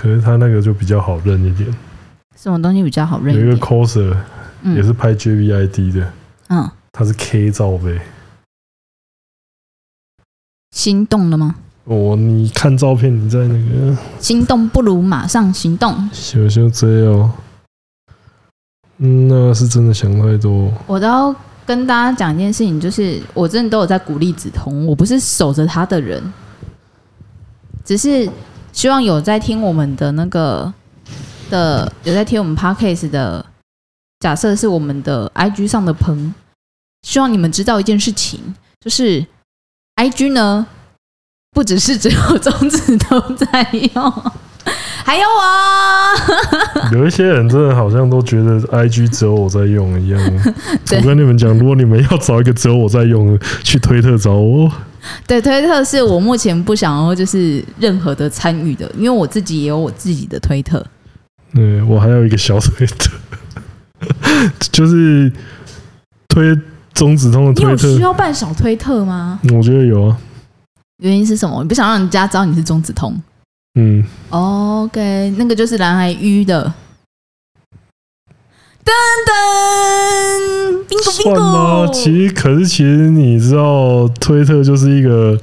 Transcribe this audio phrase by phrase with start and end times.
[0.00, 1.68] 可是他那个就比较好认一点。
[2.34, 3.34] 什么东西比较好认？
[3.34, 4.16] 有一个 coser、
[4.62, 6.10] 嗯、也是拍 JVID 的，
[6.48, 8.00] 嗯，他是 K 罩杯。
[10.70, 11.54] 心动了吗？
[11.84, 16.08] 哦，你看照片，你在那个心动不如马上行动。
[16.14, 17.32] 小小这样，
[18.96, 20.72] 嗯，那是真的想太多。
[20.86, 21.34] 我都要
[21.66, 26.32] 跟大家讲一件事情，就是我真的都有在鼓励子彤，我不是守着他的人，
[27.84, 28.26] 只是
[28.72, 30.72] 希望有在听我们的那个
[31.50, 33.44] 的，有在听我们 Podcast 的，
[34.20, 36.32] 假设是我们的 IG 上的朋，
[37.02, 38.40] 希望你们知道一件事情，
[38.80, 39.26] 就是。
[39.96, 40.66] IG 呢，
[41.50, 43.46] 不只是只有中指都在
[43.94, 44.10] 用，
[45.04, 46.90] 还有我。
[46.96, 50.18] 有一些人真的好像都觉得 IG 只有我在用一样。
[50.96, 54.72] 我跟你们讲，如果你们要找一个只有我在用，去推特找我。
[55.26, 60.84] 对，推特是我目前不想要就是任何的参与的，因为我自己也有我自己的推特。
[61.54, 63.10] 对，我还有一个小推特，
[64.72, 65.32] 就是
[66.28, 66.58] 推。
[66.92, 69.40] 中止通的推特，你有需要办小推特吗？
[69.54, 70.18] 我觉得有啊。
[70.98, 71.62] 原因是什么？
[71.62, 73.18] 你不想让人家知道你是中止通？
[73.76, 74.04] 嗯。
[74.28, 76.70] OK，那个就是蓝海鱼的。
[78.84, 78.92] 噔
[79.28, 81.02] 噔。
[81.02, 81.88] 算吗？
[81.92, 85.38] 其实，可是其实你知道，推特就是一个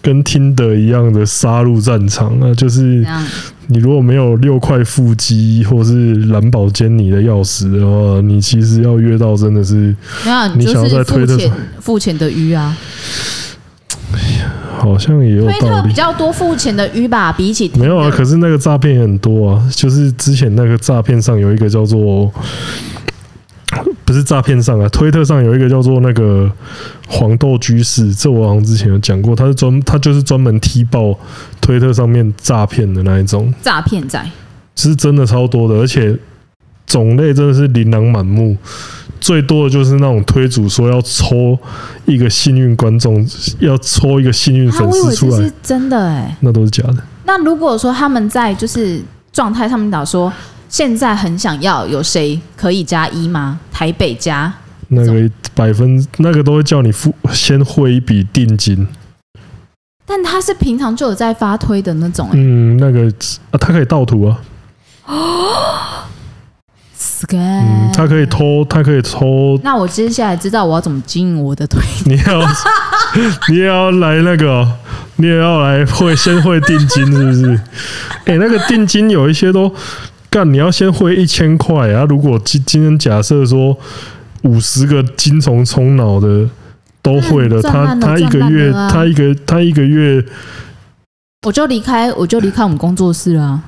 [0.00, 3.04] 跟听的一样的杀戮战场啊，就是。
[3.68, 9.96] 你如果没有六块腹肌或是蓝宝坚尼的钥匙的话，你其实要约到真的是，
[10.54, 11.38] 你想要在推特
[11.80, 12.76] 付钱的鱼啊？
[14.84, 15.58] 好像也有道理。
[15.58, 18.10] 推特比较多付钱的鱼吧，比起没有啊。
[18.10, 22.32] 可是那个诈骗也很多啊，就是之前那个诈骗上有一个叫做。
[24.04, 26.48] 不是诈骗上啊，推特上有一个叫做那个
[27.08, 31.18] 黄豆居士，这我好像之前有讲过，他是专他就是专门踢爆
[31.60, 34.22] 推特上面诈骗的那一种诈骗仔，
[34.76, 36.14] 是真的超多的，而且
[36.86, 38.56] 种类真的是琳琅满目，
[39.20, 41.58] 最多的就是那种推主说要抽
[42.06, 43.26] 一个幸运观众，
[43.60, 46.96] 要抽一个幸运粉丝出来，是真的哎，那都是假的。
[47.24, 49.02] 那如果说他们在就是
[49.32, 50.32] 状态上面打说。
[50.66, 53.60] 现在很想要有谁可以加一吗？
[53.70, 54.52] 台北加
[54.88, 58.84] 那个百分那个都会叫你付先汇一笔定金，
[60.04, 62.32] 但他是平常就有在发推的那种、欸。
[62.34, 63.06] 嗯，那个
[63.52, 64.40] 啊，他可以盗图啊。
[65.06, 65.14] 哦
[67.32, 69.58] 嗯，他可以偷，他可以偷。
[69.62, 71.80] 那我接下来知道我要怎么经营我的推。
[72.06, 72.40] 你要，
[73.48, 74.66] 你也要来那个，
[75.16, 77.60] 你也要来会先会定金，是不是？
[78.26, 79.74] 哎、欸，那个定金有一些都。
[80.30, 82.04] 干，你要先汇一千块啊！
[82.08, 83.78] 如果今今天假设说
[84.42, 86.44] 五十个精虫冲脑的
[87.00, 90.24] 都会了，他他一个月他一个他一个月，
[91.46, 93.62] 我就离开我就离开我们工作室了。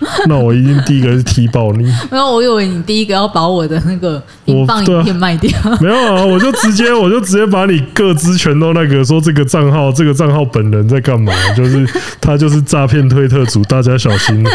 [0.27, 1.83] 那我一定第一个是踢爆你。
[2.09, 5.49] 没有，我以为你第一个要把我的那个英镑影片卖掉。
[5.79, 11.31] 没有啊，我就直接我就直接把你各资全都那个说这个账号这个账号本人在干嘛？
[11.55, 11.87] 就是
[12.19, 14.45] 他就是诈骗推特主，大家小心。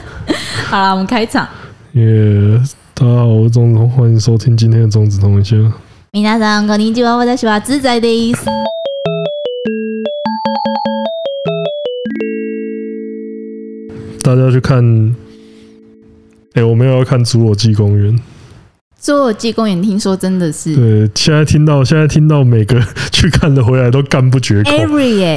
[0.69, 1.47] 好了，我们开场。
[1.93, 5.55] 耶、yeah，大家好，我是中指通，欢迎收听今天的中指通一下。
[6.13, 8.33] 皆さんこんにちは，我是自在的。
[14.22, 14.82] 大家去看，
[16.54, 18.16] 哎、欸，我们要看《侏罗纪公园》。
[19.02, 22.80] 侏罗纪公园听说真的是，对，现在听到现在听到每个
[23.10, 24.70] 去看的回来都赞不绝口。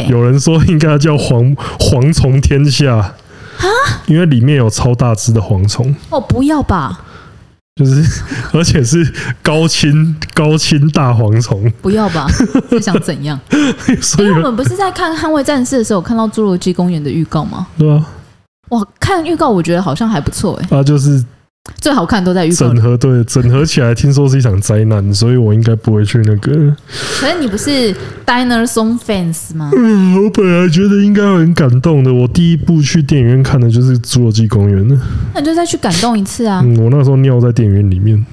[0.07, 3.15] 有人说应该叫蝗蝗虫天下，
[4.05, 5.95] 因为里面有超大只的蝗虫。
[6.11, 7.01] 哦，不要吧！
[7.75, 11.73] 就是， 而且是高清高清大蝗虫。
[11.81, 12.27] 不要吧？
[12.69, 13.39] 是想怎样？
[13.99, 17.65] 所以我们不是在看《捍卫战士》的时候看到《侏罗纪公园》的预告吗？
[17.79, 18.05] 对啊。
[18.69, 20.77] 哇，看预告我觉得好像还不错哎。
[20.77, 21.23] 啊，就是
[21.77, 22.55] 最好看都在预告。
[22.55, 26.75] 整合对，整合起来听说是一场灾难，所以我应该不会去那个。
[27.19, 29.71] 可是你不是 Dinosaur fans 吗？
[29.75, 32.13] 嗯，我本来觉得应该很感动的。
[32.13, 35.01] 我第一部去电影院看的就是《侏罗纪公园》呢。
[35.33, 36.61] 那你就再去感动一次啊！
[36.63, 38.23] 嗯，我那时候尿在电影院里面。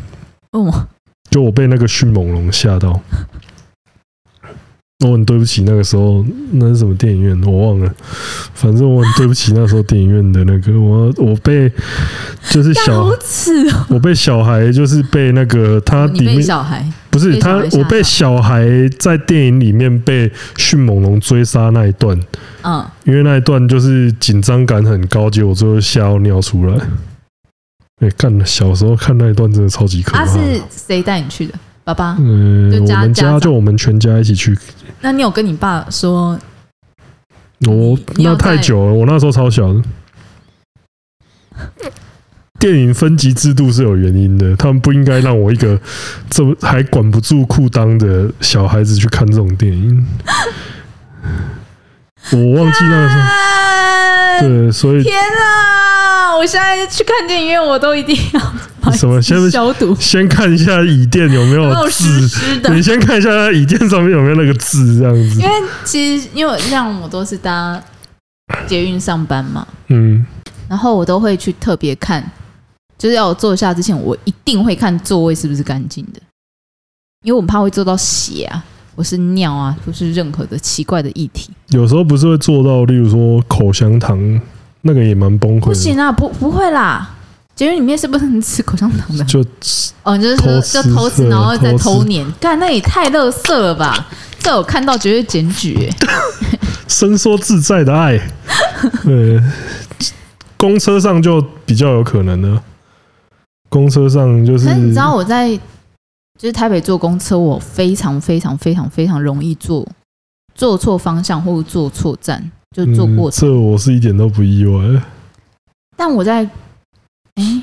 [0.53, 0.87] 哦，
[1.31, 3.01] 就我被那个迅猛龙吓到。
[5.03, 7.93] 我很对不起那个时候那是什么电影院，我忘了。
[8.55, 11.71] 反正我很对不起那时候电影院的那个 我，我被
[12.51, 13.11] 就是小，
[13.89, 18.65] 我被小孩就是被那个他里面小孩不是他，我被小孩
[18.99, 22.19] 在电影里面被迅猛龙追杀那一段，
[22.63, 26.79] 嗯，因为那一段就是紧张感很高，结果最后吓到尿出来。
[28.01, 30.25] 哎，干了，小时候看那一段真的超级可怕。
[30.25, 31.55] 他是谁带你去的？
[31.85, 34.57] 爸爸，嗯，我们家就我们全家一起去。
[35.01, 36.39] 那你有跟你爸说？
[37.67, 39.83] 我那太久了，我那时候超小的。
[42.59, 45.81] 电影分级制度是有原因的，他们不应该让我一个
[46.31, 50.07] 这么还管不住裤裆的小孩子去看这种电影。
[52.31, 56.37] 我忘记那个时候，对，所以天啊！
[56.37, 58.41] 我现在去看电影院，我都一定要
[58.97, 62.29] 什么先消毒， 先看一下椅垫有没有字，
[62.73, 65.41] 你先看一下椅垫上面有没有那个字，这样子。
[65.41, 65.51] 因为
[65.85, 67.83] 其实因为像我都是搭
[68.67, 70.25] 捷运上班嘛，嗯，
[70.69, 72.25] 然后我都会去特别看。
[72.99, 76.21] 就是要我坐下之前，我一定会看座位是不是干净的，
[77.25, 81.51] 因为我怕会坐到血啊，或是尿啊，或是任何的奇怪的液体。
[81.71, 84.41] 有时候不是会做到，例如说口香糖，
[84.83, 85.67] 那个也蛮崩溃的。
[85.67, 87.13] 不行啊，不不会啦，
[87.55, 89.25] 捷运里面是不是能吃口香糖的？
[89.25, 89.45] 就
[90.03, 94.09] 哦，就是说就偷吃，然后再偷粘，干那也太乐色了吧！
[94.39, 95.97] 这我看到绝对检举哎。
[96.89, 98.21] 伸缩自在的爱，
[99.05, 99.41] 对，
[100.57, 102.63] 公车上就比较有可能呢。
[103.71, 105.57] 公车上就是，你知道我在
[106.39, 109.87] 就是台北坐公车，我非常非常非常非常容易坐
[110.55, 113.33] 坐错方向或者坐错站，就坐过、嗯。
[113.33, 115.03] 这我是一点都不意外。
[115.97, 116.47] 但我在
[117.35, 117.63] 哎、欸，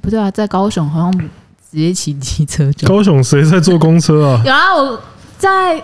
[0.00, 1.28] 不对啊，在高雄好像直
[1.78, 2.86] 接骑机车就。
[2.86, 4.42] 高雄谁在坐公车啊？
[4.44, 5.02] 有啊，我
[5.38, 5.82] 在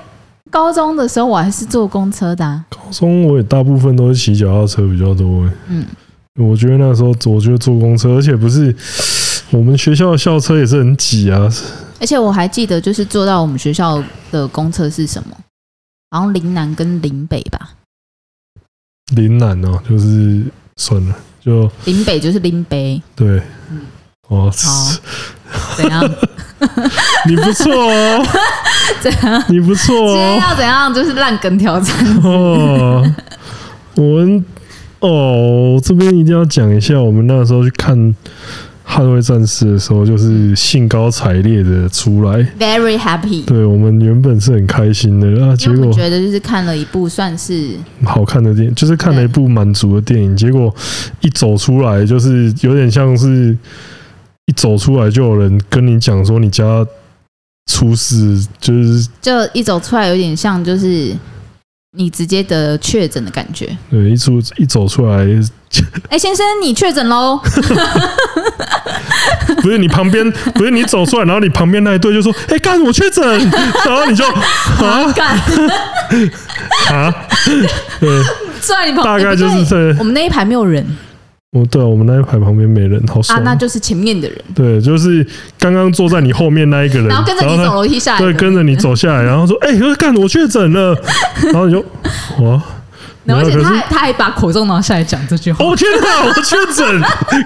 [0.50, 2.64] 高中的时候我还是坐公车的、啊。
[2.68, 5.50] 高中我也大部分都是骑脚踏车比较多。
[5.68, 5.86] 嗯，
[6.36, 8.74] 我觉得那时候我觉得坐公车，而且不是。
[9.50, 11.46] 我们学校的校车也是很挤啊，
[12.00, 15.36] 而且我还记得，就是坐到我们学校的公车是什么？
[16.10, 17.74] 好像林南跟林北吧。
[19.14, 20.42] 林南哦，就是
[20.78, 23.00] 算了，就林北就是林北。
[23.16, 23.80] 对，嗯，
[24.28, 24.92] 哦，好，
[25.76, 26.02] 怎样？
[27.26, 28.26] 你不错哦，
[29.00, 29.42] 怎样？
[29.48, 30.14] 你不错哦。
[30.14, 30.92] 今天要怎样？
[30.94, 33.02] 就是烂梗挑战哦。
[33.96, 34.44] 我们
[35.00, 38.14] 哦，这边一定要讲一下，我们那时候去看。
[38.92, 43.42] 捍卫战士的时候，就是兴高采烈的出来，very happy。
[43.46, 47.70] 对，我们原本是很开心的啊，结果觉得就是看了一部算是
[48.04, 50.36] 好看的电影，就是看了一部满足的电影。
[50.36, 50.74] 结果
[51.22, 53.56] 一走出来，就是有点像是
[54.44, 56.86] 一走出来就有人跟你讲说你家
[57.70, 61.16] 出事，就是就一走出来有点像就是
[61.94, 63.68] 你直接的确诊的感觉。
[63.90, 65.18] 对，一出一走出来。
[66.08, 67.38] 哎、欸，先生，你确诊喽？
[69.60, 73.22] 不是你旁边，不是你走出来，然后你旁边那一队就说：“哎、欸，干我确诊。
[73.84, 75.36] ”然后你就啊干
[76.90, 77.14] 啊，
[78.00, 78.22] 对，
[78.62, 79.94] 坐在你旁边，大概就是这。
[79.98, 80.84] 我们那一排没有人。
[81.52, 83.43] 哦，对啊，我们那一排旁边没人，好爽啊！
[83.44, 84.38] 那就是前面的人。
[84.54, 85.26] 对，就是
[85.58, 90.96] 刚刚坐在你后面那一个人，然后跟着你走楼梯下来，对，跟着你走下来，然后说：“哎、欸，干我确诊了。
[91.52, 91.81] ”然后你就
[92.43, 92.62] 哇。
[93.25, 95.62] 然后而且他还他还把口罩拿下来讲这句话。
[95.62, 97.02] 哦天哪，我确诊，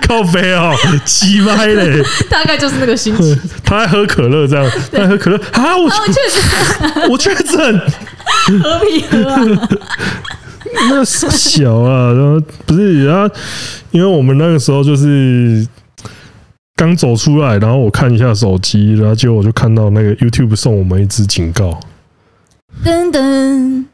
[0.06, 0.72] 靠北哦，
[1.04, 2.00] 鸡歪嘞！
[2.30, 3.36] 大概就是那个心情。
[3.64, 5.76] 他还喝可乐这样，他还喝可乐啊！
[5.76, 7.80] 我确诊，我确诊，
[8.62, 9.68] 何必喝啊？
[10.90, 13.34] 那小啊，然后不是，然后
[13.90, 15.66] 因为我们那个时候就是
[16.74, 21.80] 刚走出来，然后我看一下手机，然后结果我就看到那个 YouTube 送我们一支警告，
[22.84, 23.84] 噔噔。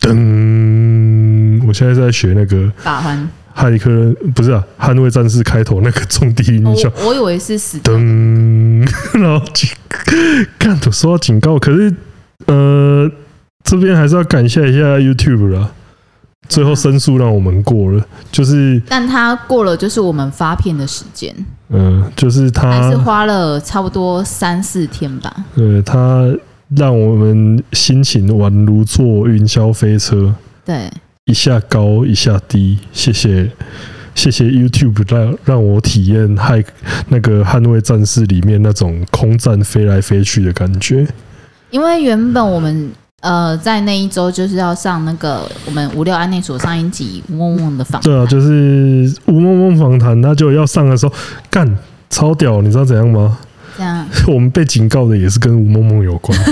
[0.00, 1.66] 噔。
[1.66, 8.84] 我现在在学那个法环，哈利克人不是啊，捍卫战士开头那个重低音效，我以为是死噔，
[9.14, 9.70] 然后警，
[10.58, 11.94] 看都说到警告，可是
[12.46, 13.08] 呃，
[13.62, 15.70] 这边还是要感谢一下 YouTube 啦，
[16.52, 21.34] 最后申诉让我们过了，就是，但他过了就是我们发片的时间，
[21.70, 26.30] 嗯，就是他还是花了差不多三四天吧，对，他
[26.76, 30.90] 让我们心情宛如坐云霄飞车，对。
[31.26, 33.48] 一下高一下低，谢谢
[34.12, 36.62] 谢谢 YouTube 让让我体验害
[37.08, 41.06] 那个捍卫战士里面那种空战飞来飞去的感觉。
[41.70, 42.90] 因为原本我们
[43.22, 51.12] 呃在那一周就是要上那个我们五六安内所上一集吴梦梦的访谈，对啊，就是吴梦梦访谈，他就要上的时候
[51.48, 51.78] 干
[52.10, 53.38] 超屌，你知道怎样吗？
[53.78, 56.38] 这样， 我们被警告的也是跟吴梦梦有关。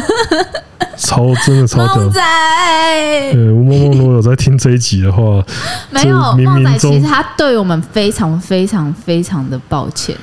[0.97, 2.09] 超真的超屌！
[2.11, 5.43] 对，吴梦梦如果有在听这一集的话，
[5.91, 10.15] 没有梦仔，其实他对我们非常非常非常的抱歉。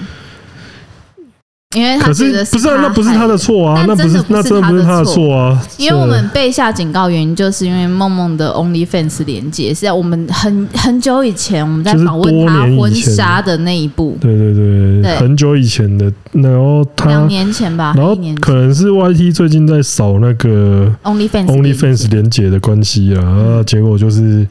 [1.76, 3.38] 因为他可是不是、啊、那不是他的。
[3.38, 5.36] 错啊，那不是那真的不是他的错。
[5.36, 5.62] 啊。
[5.78, 22.48] 因为我们被下警告原因，就是因为梦梦的 OnlyFans 连接是在我们很很久以前我们在访问他婚纱的那一部，对对对，对很久以前的，然后他两年前吧，然后可能是 YT 最近在扫那个 OnlyFans OnlyFans 连接。
[22.48, 24.48] 的关系啊，嗯、结果就是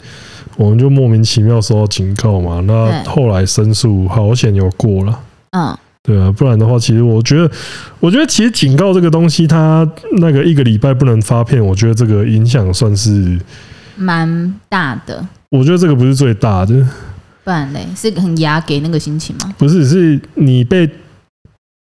[0.58, 5.18] 我们就莫名其妙收到警告嘛，那后来申诉好险有过了，
[5.52, 5.74] 嗯。
[6.06, 7.50] 对啊，不然的话，其实我觉得，
[7.98, 9.84] 我觉得其实警告这个东西，它
[10.18, 13.36] 那个一个礼拜不能发片，我觉得这个影响算是
[13.96, 15.26] 蛮大的。
[15.50, 16.74] 我觉得这个不是最大的，
[17.42, 19.52] 不然嘞，是很压给那个心情吗？
[19.58, 20.88] 不是，是你被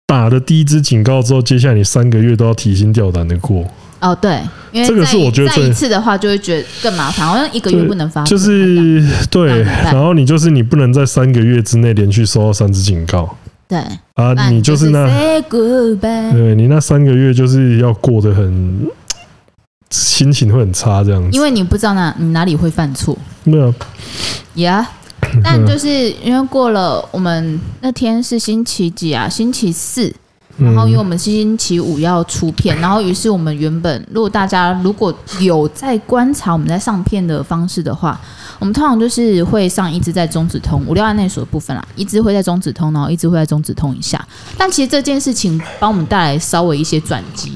[0.06, 3.64] 打的第一支警告之后，接下来你三个月都要提心吊胆的过。
[4.00, 4.40] 哦，对，
[4.72, 13.36] 因为这个是我觉得再一次的话，就会觉得更麻烦，好像一个月不能发，就是对，然后你就是你不能在三个月之内连续收到三支警告。
[13.72, 13.80] 对。
[14.14, 15.06] 啊，你就是那，
[15.48, 18.86] 对你那三个月就是要过得很
[19.88, 23.16] 心情会很差这样子，因为你不知道哪你哪里会犯错。
[23.44, 23.74] 没有
[24.54, 24.84] ，Yeah，
[25.42, 25.88] 但就是
[26.22, 29.26] 因为过了我们那天是星期几啊？
[29.28, 30.14] 星期四，
[30.58, 38.20] 然后因为我们星期五要出片，然后于是我们原本如果大家如果有在观察我们在上片的方式的话。
[38.58, 44.24] 我们通常就是会上一支在中指通五六万内所部分啦，一支会在中指通，然后一支会在中指通一下。
[44.56, 47.52] 但其实这件事情帮我们带来稍微一些转机，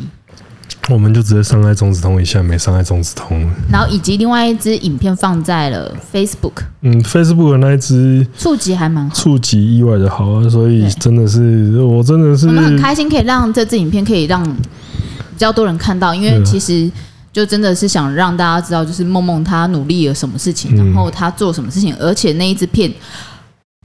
[0.89, 3.49] 我们就直接伤害中子通一下，没伤害中子通。
[3.71, 16.91] 然后以及另外一支影片放在了 Facebook，嗯，Facebook 的那一支触及还蛮好，触及意外的好啊，所以真的是我真的是我们很开心可以让这支影片可以让比较多人看到，因为其实。
[17.33, 22.91] 就真的是想让大家知道，就是梦梦她努力了什么事情，然后她做什么事情，而且那一支片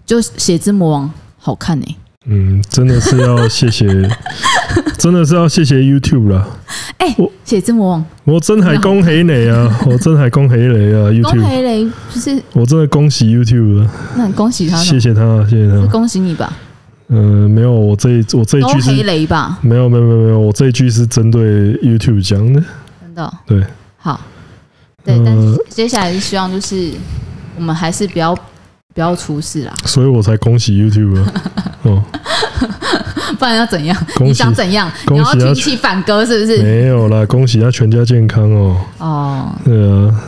[0.06, 1.86] 就血之魔王好看呢。
[2.28, 3.86] 嗯，真的是要谢谢，
[5.02, 6.48] 真的是要谢谢 YouTube 了。
[6.98, 9.68] 哎，欸，写字魔王，我真还恭喜你啊！
[9.90, 13.90] 我真还恭喜你啊！YouTube，恭喜你，就是我真的恭喜 YouTube 了。
[14.16, 16.54] 那你恭喜他，谢谢他，谢谢他，恭喜你吧。
[17.08, 19.58] 嗯，没有，我这一我这一句是雷吧？
[19.64, 22.64] 没有，没有，没有，没有，我这一句是针对 YouTube 讲的。
[23.02, 23.66] 真的对，
[23.98, 24.22] 好，
[25.04, 26.92] 对，呃、但是接下来是希望就是
[27.58, 28.36] 我们还是不要
[28.94, 31.26] 不要出事啦，所以我才恭喜 YouTube
[31.82, 32.04] 哦，
[33.42, 33.98] 不然要怎样？
[34.20, 34.90] 你想怎样？
[35.10, 36.62] 你要听起反歌是不是？
[36.62, 38.78] 没有啦，恭喜他全家健康哦。
[39.00, 40.22] 哦，对啊，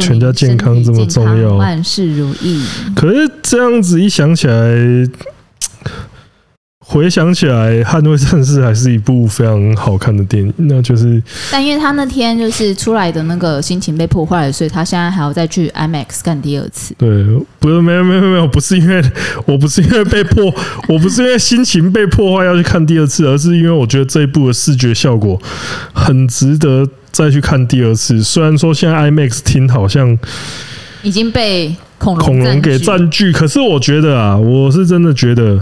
[0.00, 2.66] 全家健康这么重要，万事如意。
[2.96, 5.08] 可是这样子一想起来。
[6.94, 10.54] 回想起来，《捍卫战士》还是一部非常好看的电影。
[10.58, 11.20] 那就是，
[11.50, 16.94] 但因为他那天就是出来的那个心情被破坏了，所以他现在还要再去 IMAX 看第二次。
[16.96, 17.08] 对，
[17.58, 19.02] 不是，没有，没有，没有，不是因为
[19.44, 20.44] 我不是因为被破，
[20.86, 25.36] 我不是因为心情被破坏要去看第二次，而是因为我觉得这一部的视觉效果
[25.92, 28.22] 很值得再去看第二次。
[28.22, 30.16] 虽然说现在 IMAX 厅好像
[31.02, 35.60] 已经被恐龙恐龙给占据，可是我觉得啊，我是真的觉得。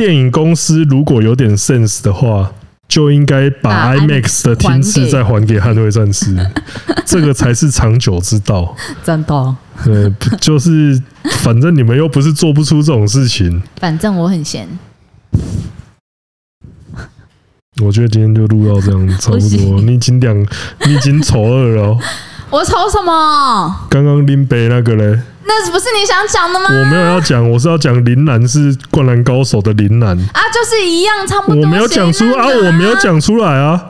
[0.00, 2.50] 电影公司如果有点 sense 的话，
[2.88, 6.34] 就应该把 IMAX 的厅次再还给《捍卫战士》，
[7.04, 8.74] 这个才是长久之道。
[9.04, 9.56] 真的？
[9.84, 10.98] 对，就是
[11.42, 13.62] 反正你们又不是做不出这种事情。
[13.76, 14.66] 反正我很闲。
[17.82, 19.82] 我觉得今天就录到这样， 差不多。
[19.82, 20.34] 你已经两，
[20.86, 21.98] 你已经丑二了。
[22.50, 23.86] 我丑什么？
[23.88, 25.18] 刚刚林北那个嘞？
[25.44, 26.66] 那不是你想讲的吗？
[26.68, 31.62] 我没有要讲，我是要讲林南是灌篮高手的林南啊，就是一样，差不多。
[31.62, 33.80] 我没有讲出啊，我没有讲出来啊，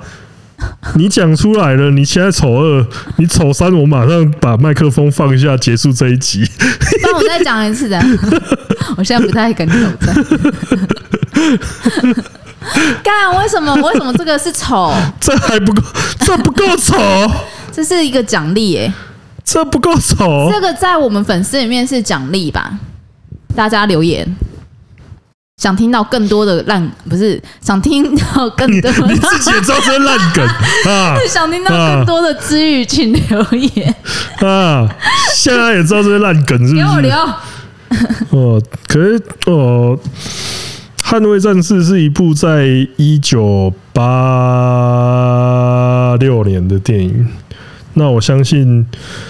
[0.94, 1.90] 你讲出来了。
[1.90, 2.86] 你现在丑二，
[3.16, 6.46] 你丑三，我马上把麦克风放下，结束这一集。
[7.02, 7.98] 帮我再讲一次的，
[8.96, 10.14] 我现在不太敢挑战。
[13.02, 13.36] 干？
[13.38, 13.74] 为什么？
[13.76, 14.92] 为什么这个是丑？
[15.18, 15.82] 这还不够，
[16.20, 16.96] 这不够丑。
[17.82, 18.92] 这是一个奖励耶。
[19.42, 22.78] 这不够丑，这个在我们粉丝里面是奖励吧？
[23.56, 24.24] 大家留言，
[25.56, 30.46] 想听到更多的烂，不是想听到更多的， 你自己也知道这是烂梗
[30.86, 31.16] 啊！
[31.26, 33.92] 想听到更多的知语，请留言
[34.40, 34.88] 啊！
[35.34, 36.84] 现在也知道这是烂梗，是不是？
[36.84, 37.16] 给我留
[38.38, 39.98] 哦，可是哦，
[41.10, 44.04] 《捍卫战士》是一部在一九八
[46.20, 47.26] 六年的电影。
[48.00, 48.86] 那我相信，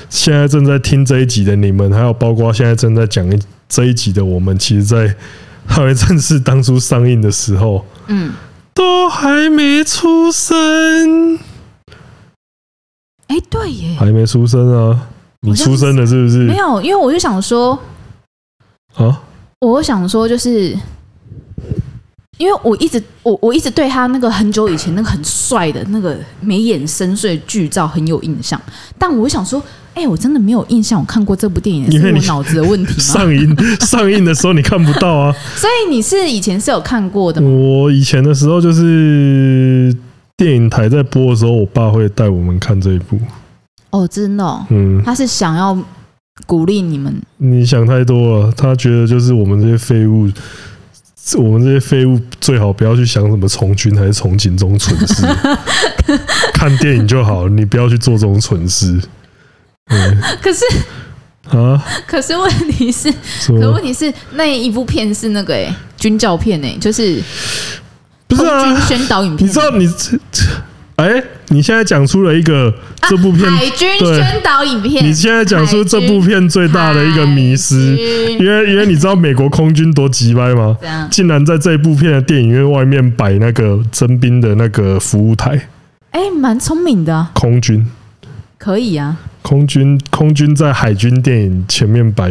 [0.08, 3.28] 现在正在听这一集的你们，还有包括现在正在讲
[3.68, 5.08] 这一集的我们，其实，在
[5.68, 8.32] 《捍卫战士》当初上映的时候，嗯，
[8.72, 11.36] 都还没出生。
[13.26, 15.08] 哎，对耶，还没出生啊？
[15.40, 16.38] 你出生了是不是？
[16.44, 17.76] 没有，因为我就想说，
[18.94, 19.22] 啊，
[19.58, 20.78] 我想说就是。
[22.40, 28.58] 因为我一直我我一直对他那个很久以前那个很帅的那个眉眼深邃剧照很有印象，
[28.98, 32.98] 但我想说，哎、欸，我真的没有印象我看过这部电影，是我脑子的问题吗？
[33.04, 37.50] 上映上映的时候你看不到啊， 所以你是以前是有看过的吗？
[37.50, 39.94] 我以前的时候就是
[40.38, 43.20] 电影台在播的时候，我爸会带我们看这一部。
[43.90, 45.76] 哦，真的、哦，嗯，他是想要
[46.46, 47.14] 鼓励你们。
[47.36, 50.26] 你想太多了，他觉得就是我们这些废物。
[51.36, 55.24] 我们这些废物最好不要去想什么从军还是从警这种蠢事，
[56.52, 59.00] 看电影就好，你不要去做这种蠢事。
[60.40, 60.64] 可是
[61.56, 63.12] 啊，可是问题是，
[63.48, 67.22] 可问题是那一部片是那个哎军教片哎，就是
[68.26, 70.44] 不是啊军宣导影片，你知道你这这。
[71.00, 72.72] 哎，你现在讲出了一个
[73.08, 75.02] 这部片、啊、海军宣导影片。
[75.02, 77.96] 你现在讲出这部片最大的一个迷失，
[78.38, 80.76] 因为因为你知道美国空军多鸡掰吗？
[81.10, 85.68] 竟然在这部片的电影院外面摆那个征兵的那个服务台。
[86.10, 87.28] 哎，蛮聪明的。
[87.32, 87.86] 空军
[88.58, 89.16] 可以啊。
[89.40, 92.30] 空军空军在海军电影前面摆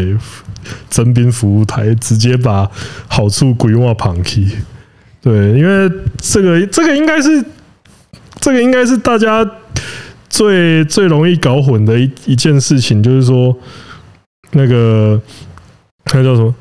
[0.91, 2.69] 征兵服务台，直接把
[3.07, 4.47] 好处归于旁去。
[5.23, 7.43] 对，因为这个这个应该是。
[8.39, 9.45] 这个应该是大家
[10.29, 13.55] 最最容易搞混的一一件事情，就是说，
[14.51, 15.21] 那个
[16.13, 16.55] 那叫什么？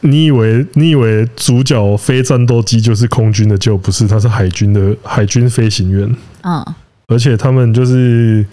[0.00, 6.14] 你以为你以为主角非战斗机就是空军的，就不是，他是海军的海军飞行员。
[6.42, 6.74] 嗯，
[7.06, 8.44] 而且他们就是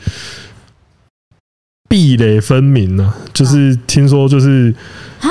[1.89, 4.73] 壁垒分明呢，就是听说就是
[5.19, 5.29] 啊，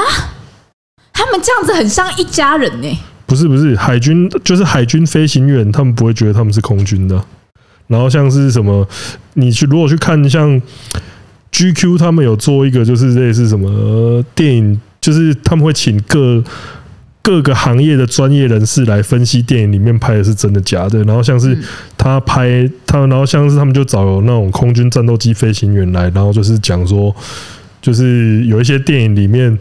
[1.12, 2.98] 他们这样子很像一家人呢。
[3.32, 7.24] 不是不是海军，就是海军飞行员，他们不会觉得他们是空军的。
[7.86, 8.86] 然后像是什么，
[9.32, 10.60] 你去如果去看像
[11.50, 16.44] GQ，他们有做一个就是类似什么电影，就是他们会请各
[17.22, 21.02] 各个行业的专业人士来分析电影里面拍的是真的假的。
[21.04, 21.56] 然后像是
[21.96, 27.16] 他拍他，然后像是他们就找那种空军战斗机飞行员来，然后就是讲说，
[27.80, 29.58] 就是有一些电影里面。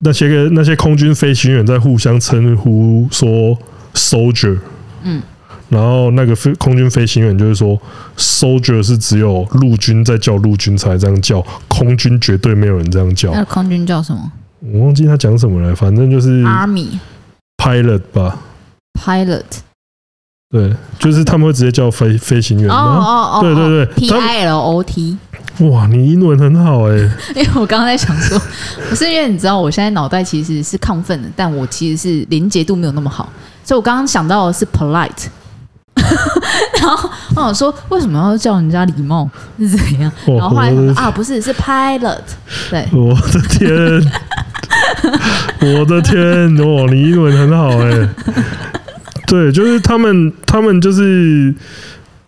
[0.00, 3.58] 那些个那些空军飞行员在互相称呼说
[3.94, 4.58] “soldier”，
[5.02, 5.20] 嗯，
[5.68, 7.80] 然后那个飞空军飞行员就是说
[8.16, 13.32] “soldier” 是只有陆军在叫陆军才这样叫，空军绝对没有人这样叫。
[13.32, 14.32] 那空军叫什么？
[14.60, 16.98] 我忘记他讲什么了，反正就是 Army
[17.56, 18.38] pilot 吧
[19.00, 19.42] ，pilot，
[20.50, 22.70] 对，就是他们会直接叫飞飞行员。
[22.70, 25.18] 哦哦哦，对对对，P I L O T。
[25.60, 27.10] 哇，你英文很好 哎、欸！
[27.34, 28.40] 因为我刚刚在想说，
[28.88, 33.28] 不是因为你知道，我现在脑袋其实是亢奋的，但我其实是连结度没有那么好，
[33.64, 35.26] 所以我刚刚想到的是 polite，
[36.80, 40.12] 然后我想说，为什么要叫人家礼貌是怎样？
[40.26, 42.20] 然后后来啊，不是，是 pilot，
[42.70, 44.12] 对，我的天，
[45.60, 48.08] 我的天，哇，你英文很好哎、欸！
[49.26, 51.52] 对，就是他们，他们就是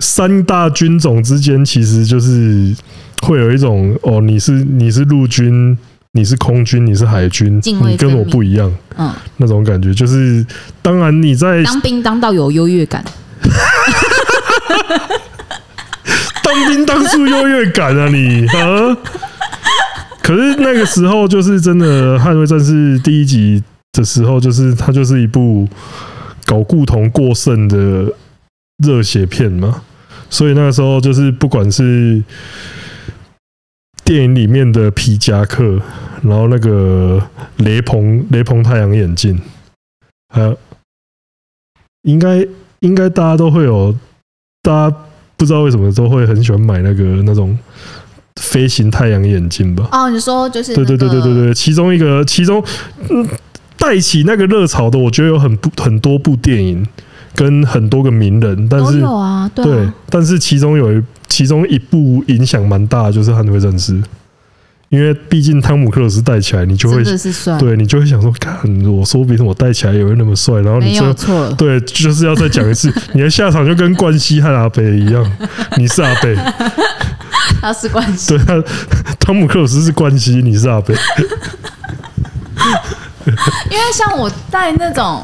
[0.00, 2.74] 三大军种之间，其实就是。
[3.22, 5.76] 会有一种哦，你是你是陆军，
[6.12, 10.44] 你是空军，你是海军，你跟我不一样，嗯，那种感觉就是，
[10.82, 13.04] 当然你在当兵当到有优越感，
[16.42, 18.96] 当兵当出优越感啊你啊！
[20.22, 25.68] 可是那个时候就是真的，《捍卫战士》第一集的时候，就是它就是一部
[26.46, 28.12] 搞固同过剩的
[28.84, 29.82] 热血片嘛，
[30.30, 32.22] 所以那个时候就是不管是。
[34.10, 35.80] 电影里面的皮夹克，
[36.20, 37.22] 然后那个
[37.58, 39.40] 雷朋雷朋太阳眼镜，
[40.34, 40.58] 还有
[42.02, 42.44] 应该
[42.80, 43.94] 应该大家都会有，
[44.62, 44.96] 大家
[45.36, 47.56] 不知道为什么都会很喜欢买那个那种
[48.40, 49.88] 飞行太阳眼镜吧？
[49.92, 52.60] 哦，你说就是对对对对对对，其中一个其中
[53.10, 53.24] 嗯
[53.76, 56.84] 带起那个热潮的，我觉得有很不很多部电影
[57.34, 61.02] 跟很多个名人，但是有啊，对，对，但是其中有一。
[61.30, 63.94] 其中一部影响蛮大的，就是《捍卫战士》，
[64.88, 67.04] 因为毕竟汤姆克鲁斯戴起来，你就会
[67.56, 71.14] 对你就会想说，看我说为什么戴起来也会那么帅，然后你就
[71.54, 75.24] 对，就是要再讲一次， 你的下场就跟冠希和阿北一样，
[75.78, 76.36] 你是阿北，
[77.62, 78.62] 他是冠希，对，他
[79.20, 80.92] 汤姆克鲁斯是冠希，你是阿北，
[83.24, 85.22] 因为像我戴那种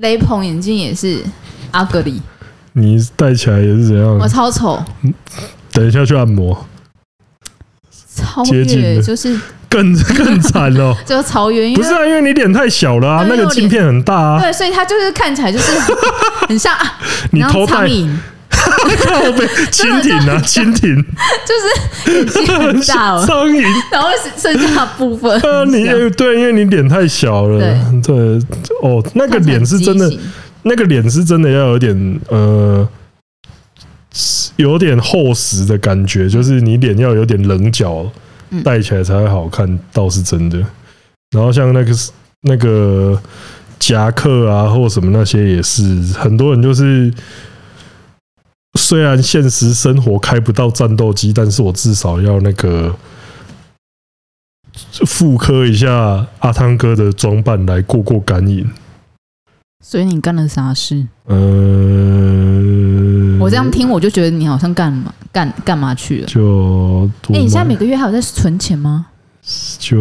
[0.00, 1.22] 雷朋眼镜也是
[1.70, 2.20] 阿格里。
[2.72, 4.18] 你戴起来也是怎样？
[4.18, 4.82] 我超丑。
[5.72, 6.66] 等一下去按摩。
[8.14, 10.94] 超越就是更更惨哦。
[11.06, 14.40] 就超越，不是啊，因为你脸太小了啊，那个镜片很大啊。
[14.40, 15.72] 对，所以他就是看起来就是
[16.46, 16.98] 很像啊。
[17.32, 17.88] 你头戴
[18.96, 21.04] 靠北蜻蜓啊， 蜻蜓，
[21.46, 28.16] 就是眼睛很大了， 苍蝇，然后剩下的部分， 啊，你对，因为你脸太小了，对，对，
[28.82, 30.10] 哦，那个脸是真的，
[30.62, 32.86] 那个脸是真的要有点呃，
[34.56, 38.06] 有点厚实的感觉，就是你脸要有点棱角，
[38.64, 40.58] 戴起来才会好看，倒是真的。
[41.30, 41.92] 然后像那个
[42.42, 43.20] 那个
[43.78, 45.82] 夹克啊，或什么那些也是，
[46.18, 47.12] 很多人就是。
[48.90, 52.92] 虽然现实生活开不到战斗机，但是我至少要那个
[55.06, 58.68] 复刻一下阿汤哥的装扮来过过干瘾。
[59.80, 61.06] 所以你干了啥事？
[61.28, 61.38] 嗯、
[63.38, 66.26] 呃，我这样听我就觉得你好像干嘛干干嘛去了？
[66.26, 69.06] 就哎、欸，你现在每个月还有在存钱吗？
[69.80, 69.96] 就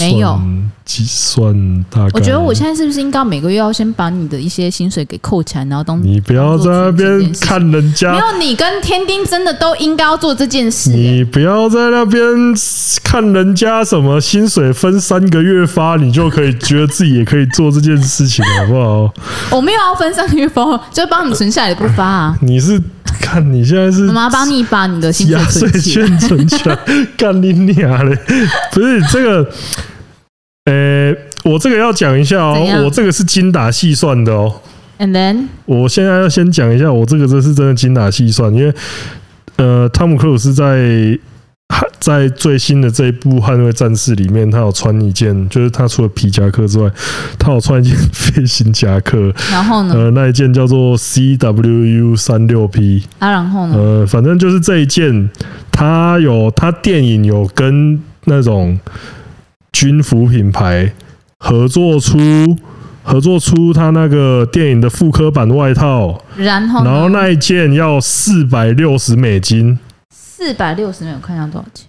[0.00, 0.40] 没有。
[0.82, 1.54] 计算
[1.88, 10.90] 大概，我觉得我现在是不是应该每个月要先把你的一些薪水给扣起来，然后当你不要在那边看人家，没有你跟天丁真的都应该要做这件事。
[10.90, 12.20] 你不要在那边
[13.04, 19.14] 看人家什么薪水分三个月发，你就可以觉得自己也可以做这件事情，好不好？
[19.56, 22.36] 我没有要分三个月发，就帮你存下来不发啊。
[22.40, 22.82] 你是
[23.20, 26.76] 看你现在是我妈帮你把你的薪水钱存起来，
[27.16, 28.16] 干你娘嘞！
[28.72, 29.50] 不是这个。
[30.66, 34.60] 呃、欸，我这个要讲一下哦，我这个是精打细算的哦。
[34.98, 38.72] And then，我现在要先讲一下，我这个这是真的精打细算，因为
[39.56, 41.18] 呃，汤姆克鲁斯在
[42.00, 46.90] 在最新的这一部《捍卫战士》里面，他有穿一件，就是他除了皮夹克之外，
[47.38, 49.32] 他有穿一件飞行夹克。
[49.50, 49.94] 然后呢？
[49.94, 53.04] 呃，那一件叫做 CWU 三六 P。
[53.18, 53.74] 啊，然后呢？
[53.76, 55.30] 呃，反正就是这一件，
[55.70, 58.78] 他有他电影有跟那种。
[59.72, 60.92] 军服品牌
[61.38, 62.18] 合作出
[63.04, 69.78] 合作出他那个电影的复刻版外套，然后然后那一件要四百六十美金，
[70.40, 71.86] 四百六十美金，我看一下多少钱？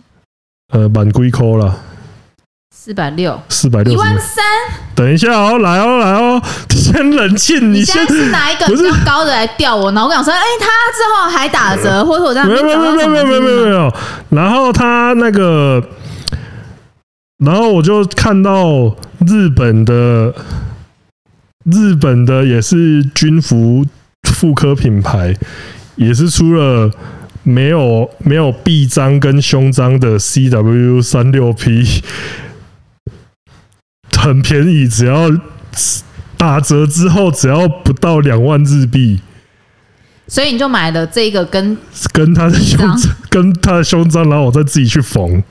[0.73, 1.73] 呃，满龟扣了，
[2.75, 4.43] 四百六，四百六，一万三。
[4.93, 13.93] 等一下哦，来哦，来哦，先冷静，你先是拿一个比较高的来吊我，然后我想说，哎、欸，他之后还打折，或者我在没有没有没有没有没有没有没有，
[14.31, 15.81] 然后他那个。
[17.37, 20.35] 然后我就看到日本的
[21.63, 23.83] 日本的也是军服
[24.29, 25.35] 妇科品牌，
[25.95, 26.91] 也是出了
[27.43, 32.03] 没有没有臂章跟胸章的 CW 三六 P，
[34.17, 35.29] 很便宜，只要
[36.37, 39.21] 打折之后只要不到两万日币，
[40.27, 41.77] 所以你就买了这个跟
[42.11, 42.87] 跟他的胸
[43.29, 45.43] 跟他的胸章，然后我再自己去缝。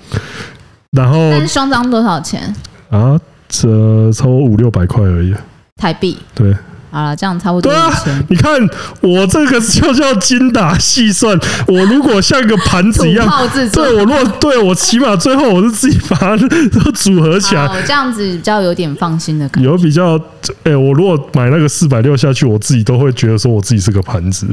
[0.93, 2.55] 然后，但是胸章多少钱
[2.91, 3.21] 啊？
[3.49, 5.35] 这超过五六百块而已，
[5.77, 6.17] 台币。
[6.35, 6.55] 对，
[6.91, 7.73] 好了，这样差不多。
[7.73, 7.91] 对啊，
[8.29, 8.53] 你看
[9.01, 11.39] 我这个就叫精打细算。
[11.67, 13.29] 我如果像个盘子一样，
[13.73, 19.71] 对我如果对我起码最后我是自己把它都组合起来，这样子比较有点放心的感觉。
[19.71, 20.17] 有比较，
[20.65, 24.47] 哎、欸，我如果买那个四百六下去，我自己都会觉得说我自己是个盘子。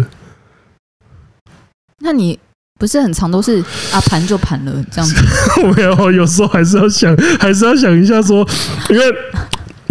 [1.99, 2.37] 那你？
[2.79, 3.59] 不是很长都是
[3.91, 5.15] 啊，盘就盘了这样子。
[5.75, 8.47] 没有，有时候还是要想，还是要想一下说，
[8.91, 9.03] 因为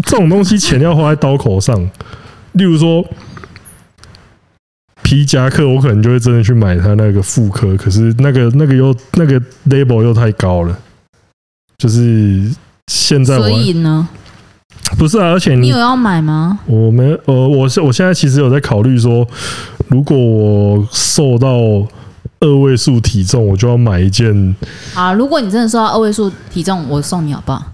[0.04, 1.76] 这种东西钱要花在刀口上。
[2.56, 3.06] 例如说
[5.02, 10.76] 皮夹克，我可能就会真的去买它那个复刻，可是那个那个又那个 label 又太高了。
[11.78, 12.50] 就是
[12.90, 14.08] 现在，所以呢，
[14.98, 16.58] 不是啊，而且你，你有要买吗？
[16.66, 19.26] 我没，呃，我是我现在其实有在考虑说，
[19.88, 21.48] 如果我瘦到。
[22.38, 24.54] 二位数体重，我就要买一件。
[24.94, 27.72] 啊，如果你真的瘦到二位数体重，我送你好不好？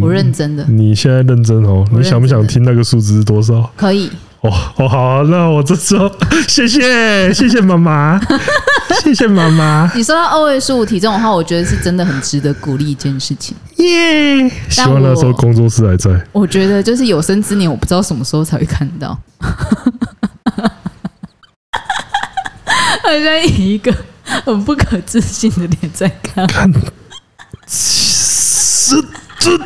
[0.00, 0.64] 我认真的。
[0.64, 1.84] 你现在认真哦？
[1.92, 3.70] 你想不想听那个数字是多少？
[3.76, 4.10] 可以。
[4.40, 6.10] 哦哦，好啊，那我这时候
[6.48, 8.20] 谢谢谢谢妈妈，
[9.00, 9.88] 谢谢妈妈。
[9.94, 13.56] 你说到二位数体重的话，我觉得是真的很值得鼓励一件事情。
[13.76, 14.48] 耶！
[14.68, 16.10] 希望那时候工作室还在。
[16.32, 19.16] 我觉得就是有生之年，我不知道什么时候才会看到。
[23.04, 26.72] 好像以一个很不可置信的脸在看，看，
[29.42, 29.58] 是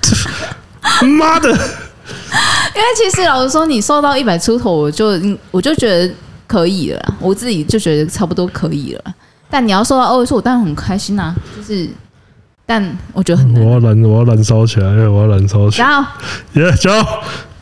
[0.00, 1.50] 这，妈的！
[1.50, 1.56] 因
[2.80, 6.14] 为其实老实说，你瘦到一百出头，我就我就觉得
[6.46, 9.02] 可以了，我自己就觉得差不多可以了。
[9.50, 11.88] 但你要瘦到二位数，我当然很开心啊，就是，
[12.64, 13.62] 但我觉得很难。
[13.64, 15.88] 我要燃，我要燃烧起来，我要燃烧起来。
[15.88, 17.06] 走，耶，加油，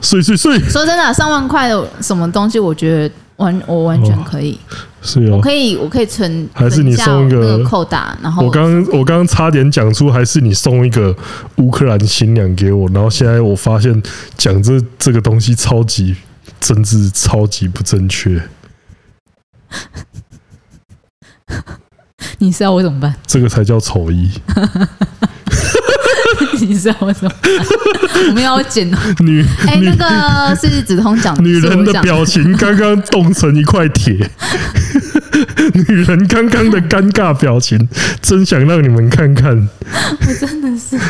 [0.02, 0.58] 睡睡睡。
[0.60, 3.14] 说真的，上万块的什么东西，我觉得。
[3.36, 11.14] 完，我完全可以，哦是哦，我可以，我可以存，还是你送一个扣打，然后我刚我刚刚差点讲出，还是你送一个
[11.56, 14.00] 乌克兰新娘给我，然后现在我发现
[14.36, 16.14] 讲这这个东西超级
[16.60, 18.40] 政治超级不正确。
[22.38, 23.14] 你是要我怎么办？
[23.26, 24.30] 这个才叫丑一。
[26.66, 27.52] 你知道我怎么办？
[28.28, 28.88] 我们要剪
[29.20, 31.42] 女哎、欸，那个是子通讲的。
[31.42, 34.14] 女人的表情刚刚冻成一块铁。
[35.74, 37.88] 女人刚刚的尴尬表情，
[38.20, 39.68] 真想让你们看看。
[40.20, 40.98] 我真的是。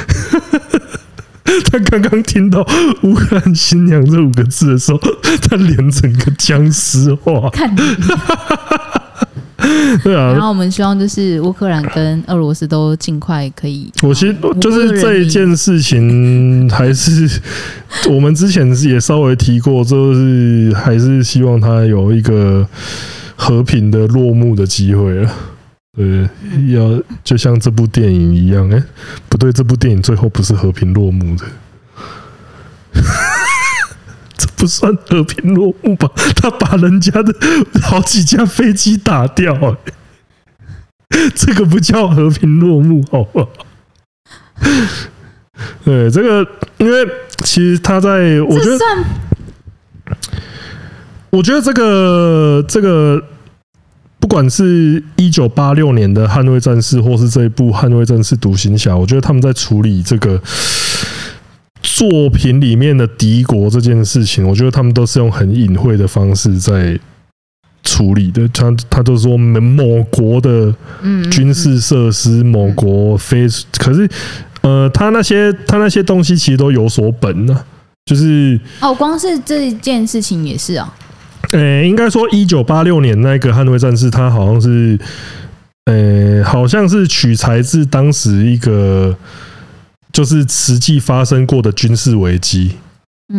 [1.70, 2.66] 他刚刚听到
[3.02, 4.98] “乌克兰新娘”这五个字的时候，
[5.48, 7.50] 他脸整个僵尸化。
[7.50, 7.80] 看你。
[10.02, 13.92] 对啊，然后我们希望就是乌克兰跟俄罗斯都尽快可以。
[14.02, 17.40] 我其实就是这一件事情，还是
[18.08, 22.66] 我们之前也稍微提过，就是还是希望他有一个
[23.36, 25.30] 和平的落幕的机会了。
[25.96, 26.28] 对，
[26.74, 28.82] 要就像这部电影一样，哎，
[29.28, 31.44] 不对，这部电影最后不是和平落幕的。
[34.62, 36.08] 不算和平落幕吧？
[36.40, 37.34] 他把人家的
[37.82, 39.76] 好几架飞机打掉，欸，
[41.34, 43.48] 这个不叫和平落幕，好不好？
[45.84, 46.48] 对，这个，
[46.78, 47.04] 因为
[47.38, 48.78] 其实他在，我觉得，
[51.30, 53.20] 我觉得这个这个，
[54.20, 60.40] 不管是一九八六年的《捍卫战士》，或是这一部《捍卫战士独行侠》，我觉得他们在处理这个。
[62.02, 66.98] 作品里面的敌国这件事情，我觉得他们都是用很隐晦的方式在
[67.84, 68.48] 处理的。
[68.48, 70.74] 他他就说某国的
[71.30, 73.46] 军事设施，某国非，
[73.78, 74.08] 可是
[74.62, 77.64] 呃，他那些他那些东西其实都有所本呢、啊。
[78.06, 80.92] 就是哦，光是这件事情也是啊。
[81.52, 84.98] 呃，应该说一九八六年那个捍卫战士，他好像是
[85.84, 89.16] 呃，好像是取材自当时一个。
[90.12, 92.76] 就是实际发生过的军事危机，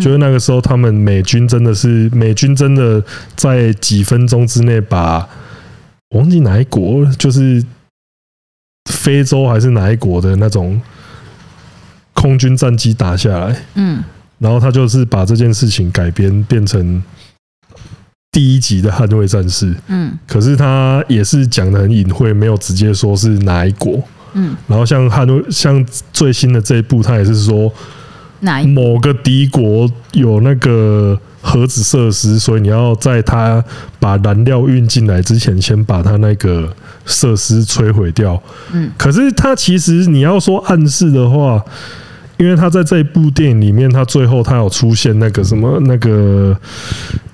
[0.01, 3.03] 就是那个时候，他们美军真的是美军真的
[3.36, 5.29] 在几分钟之内把
[6.09, 7.63] 我忘记哪一国，就是
[8.89, 10.81] 非洲还是哪一国的那种
[12.13, 13.63] 空军战机打下来。
[13.75, 14.03] 嗯，
[14.39, 17.03] 然后他就是把这件事情改编变成
[18.31, 19.75] 第一集的捍卫战士。
[19.88, 24.03] 嗯，可是他也是讲的很隐晦，没有直接说是哪一国。
[24.34, 27.72] 嗯，然后像汉诺像最新的这一部，他也是说，
[28.67, 33.63] 某个敌国有那个核子设施，所以你要在他
[34.00, 36.72] 把燃料运进来之前，先把他那个
[37.06, 38.41] 设施摧毁掉。
[38.72, 41.63] 嗯，可是他其实你要说暗示的话。
[42.38, 46.58] 因为他在这一部电影里面，他最后他有出现那个什么那个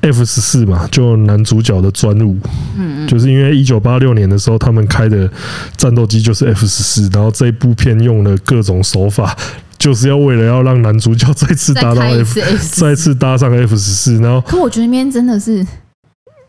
[0.01, 2.37] F 十四嘛，就男主角的专务，
[2.77, 5.29] 嗯，就是因为一九八六年的时候，他们开的
[5.77, 9.35] 战斗机就是 F 十四，然后这一部片用了各种手法，
[9.79, 12.39] 就是要为了要让男主角再次搭到 F，
[12.73, 15.65] 再次搭上 F 十四，然后，可我觉得那边真的是，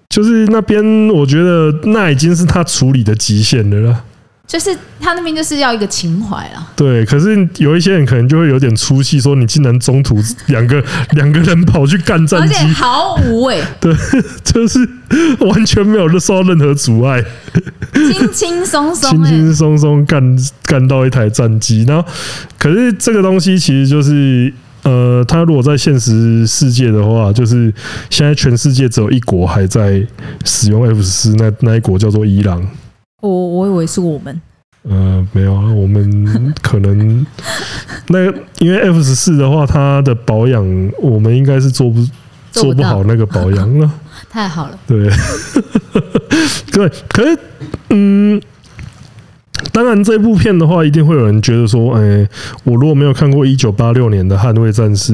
[0.09, 4.05] 就是那边我觉得那已经是他处理的极限的了啦。
[4.51, 6.73] 就是他那边就是要一个情怀啊。
[6.75, 10.83] 对，可是有一些人可能就会有点出戏，说你竟然中途两个
[11.15, 13.63] 两个人跑去干战机，毫无畏。
[13.81, 13.95] 对，
[14.43, 14.81] 就是
[15.39, 17.25] 完全没有受到任何阻碍，
[17.95, 21.85] 轻轻松松，轻轻松松干干到一台战机。
[21.87, 22.09] 然后，
[22.59, 27.73] 可是这个东西其实就是，呃，他如果在现实世界的话，就是
[28.11, 30.05] 现在全世界只有一国还在
[30.45, 32.67] 使用 F 十四，那那一国叫做伊朗。
[33.21, 34.41] 我我以为是我们，
[34.83, 37.27] 呃，没有啊，我们可能
[38.09, 38.25] 那
[38.59, 40.65] 因为 F 十四的话，它的保养
[41.01, 42.05] 我们应该是做不
[42.51, 43.91] 做不好那个保养了。
[44.31, 45.11] 太好了，对，
[46.73, 47.39] 对，可是
[47.89, 48.41] 嗯，
[49.73, 52.29] 当然这部片的话，一定会有人觉得说，哎，
[52.65, 55.13] 我如果没有看过一九八六年的《捍卫战士》，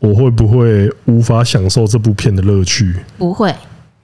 [0.00, 2.96] 我会不会无法享受这部片的乐趣？
[3.18, 3.54] 不会。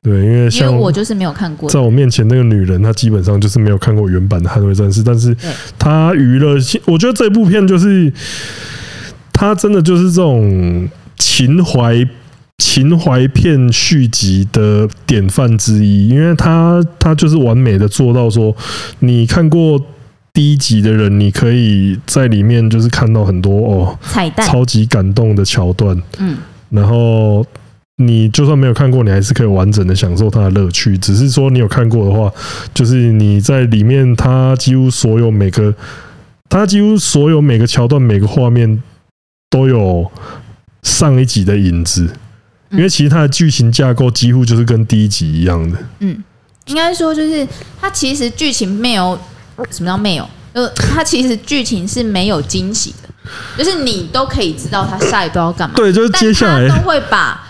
[0.03, 5.37] 对，因为像我就是没有看过，在我面前那个女人，她基本上就是没有看过原版的《捍卫战士》，但是
[5.79, 8.11] 她娱乐性，我觉得这部片就是，
[9.31, 12.09] 她真的就是这种情怀
[12.57, 18.57] 情怀片续集的典范之一，因为她她就是完美的做到说，
[19.01, 19.79] 你看过
[20.33, 26.39] 第一集的人，你可以在里面就是看到很多哦彩蛋，超级感动的桥段，嗯，
[26.71, 27.45] 然后。
[28.03, 30.97] 你就算没有看过，你还是可以完整的享受它的乐趣。
[30.97, 32.33] 只是说你有看过的话，
[32.73, 35.75] 就是你在里面，它几乎所有每个，
[36.49, 38.83] 它几乎所有每个桥段、每个画面
[39.51, 40.11] 都有
[40.83, 42.09] 上一集的影子。
[42.71, 45.77] 因为其实它的剧情架构几乎就是跟第一集一样的。
[45.99, 46.25] 嗯，
[46.67, 47.47] 应该说就是
[47.79, 49.19] 它其实剧情没有
[49.71, 53.09] 什么叫没有，呃，它其实剧情是没有惊喜的，
[53.63, 55.75] 就是你都可以知道它下一步要干嘛。
[55.77, 57.49] 对，就是接下来都会把。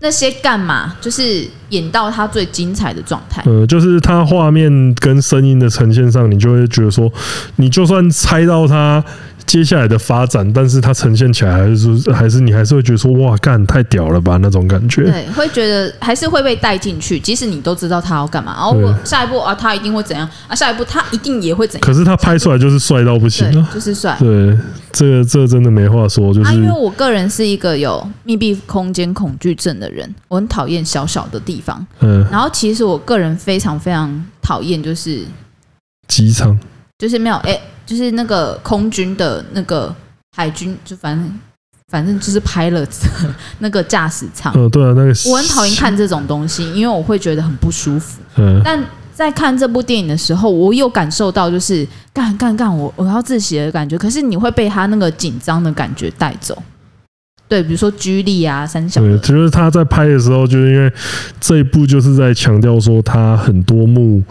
[0.00, 0.94] 那些干嘛？
[1.00, 3.42] 就是演到他最精彩的状态。
[3.46, 7.12] 呃，就是他画面跟声音的呈现上，你就会觉得说，
[7.56, 9.04] 你就算猜到他。
[9.48, 15.04] 接下来的发展，但是它呈现起来还是说，还是你还是会觉得说，哇，干太屌了吧那种感觉。
[15.04, 18.52] 对，会觉得还是会被带进去，即使你都知道他要干嘛。
[18.52, 20.54] 然后我下一步啊，他一定会怎样啊？
[20.54, 21.86] 下一步他一定也会怎样？
[21.86, 24.14] 可是他拍出来就是帅到不行啊，就是帅。
[24.20, 24.54] 对，
[24.92, 31.86] 这个这个真的没话说，就是、啊、因为我个人是一个有密闭空间恐惧症的人，我很讨厌小小的地方。
[32.00, 35.22] 嗯，然后其实我个人非常非常讨厌就是
[36.06, 36.60] 机场，
[36.98, 37.52] 就是没有哎。
[37.52, 39.94] 欸就是那个空军的那个
[40.36, 41.40] 海军，就反正
[41.90, 42.86] 反正就是拍了
[43.60, 44.52] 那个驾驶舱。
[44.54, 48.20] 嗯，对啊，那个我很讨厌看这种东西，因为我会觉得很不舒服。
[48.36, 48.78] 嗯，但
[49.14, 53.96] 在看这部电影的时候，我有感受到就是干干干，我我要窒息的感觉。
[53.96, 56.62] 可是你会被他那个紧张的感觉带走。
[57.48, 59.00] 对，比如说居力啊，三小。
[59.00, 60.92] 对，就是他在拍的时候，就是因为
[61.40, 64.22] 这一部就是在强调说他很多幕，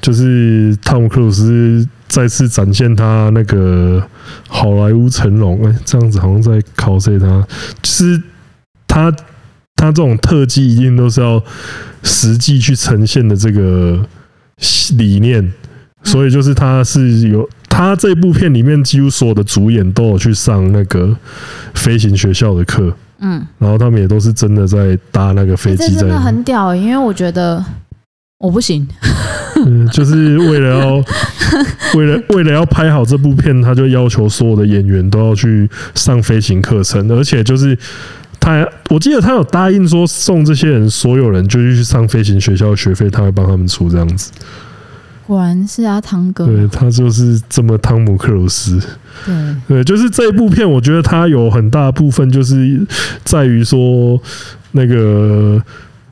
[0.00, 1.86] 就是汤姆克鲁斯。
[2.08, 4.02] 再次展现他那个
[4.48, 7.46] 好莱坞成龙，哎，这样子好像在考 C 他，
[7.82, 8.22] 就是
[8.86, 9.14] 他
[9.76, 11.40] 他这种特技一定都是要
[12.02, 14.02] 实际去呈现的这个
[14.96, 15.52] 理念，
[16.02, 21.14] 所以就是他是有他这部片里面几乎所有的主演都有去上那个
[21.74, 27.62] 飞行学校的课，嗯，然后他们也都是真的在搭那个飞机，真的很屌，因为我觉得
[28.38, 28.86] 我不行。
[29.56, 31.04] 嗯，就是为了要，
[31.98, 37.76] 为了为了要拍好这部片，他就要求所有的演员都要去上飞行课程，而且就是
[38.38, 44.30] 他，我记得他有答应说送这些人所有人就去上飞行学校的学费，他会帮他们出这样子。
[45.26, 48.80] 果然是阿汤哥，对，他就是这么汤姆克鲁斯。
[49.26, 49.34] 对
[49.66, 52.80] 对，就是这一部片，我觉得他有很大部分就是
[53.24, 54.16] 在于说
[54.70, 55.60] 那个。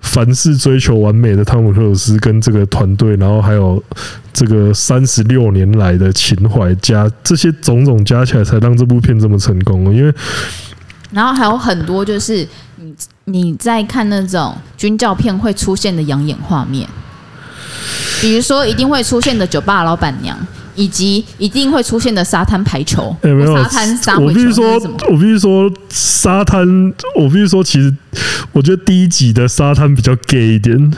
[0.07, 3.83] 凡是追求完美的汤姆克鲁斯跟这个团队，然后还有
[4.33, 9.95] 这个三十六年来的情怀加这些种种加起来，才让这部片这么成功。
[9.95, 10.15] 因为，
[11.11, 16.89] 然后还有很多就是你你在看那种军教片会出现的养眼画面，
[18.21, 20.39] 比如说一定会出现的酒吧老板娘。
[20.77, 24.75] 以及一定会出现的沙滩排球，欸、没有沙滩沙，我必须说，
[25.09, 26.65] 我必须说沙滩，
[27.17, 27.93] 我必须说，其实
[28.53, 30.93] 我觉得第一集的沙滩比较 gay 一点，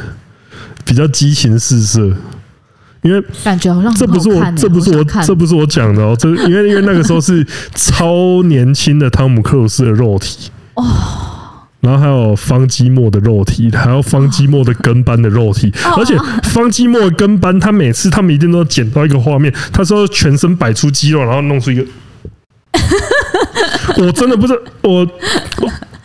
[0.84, 2.12] 比较激情四射，
[3.02, 10.50] 因为感觉好像这不是我，这不是我，这不是我讲的哦，这因为因为那个时候是超年轻的汤姆克鲁斯的肉体。
[10.74, 10.84] 哦。
[11.80, 21.84] 然后还有方基墨的肉体，还有方基墨的跟班的肉体，而且方基墨的跟班，他每次他们一定都要剪到一个画面，他说全身摆出肌肉，然后弄出一个。
[23.96, 25.06] 我真的不知道，我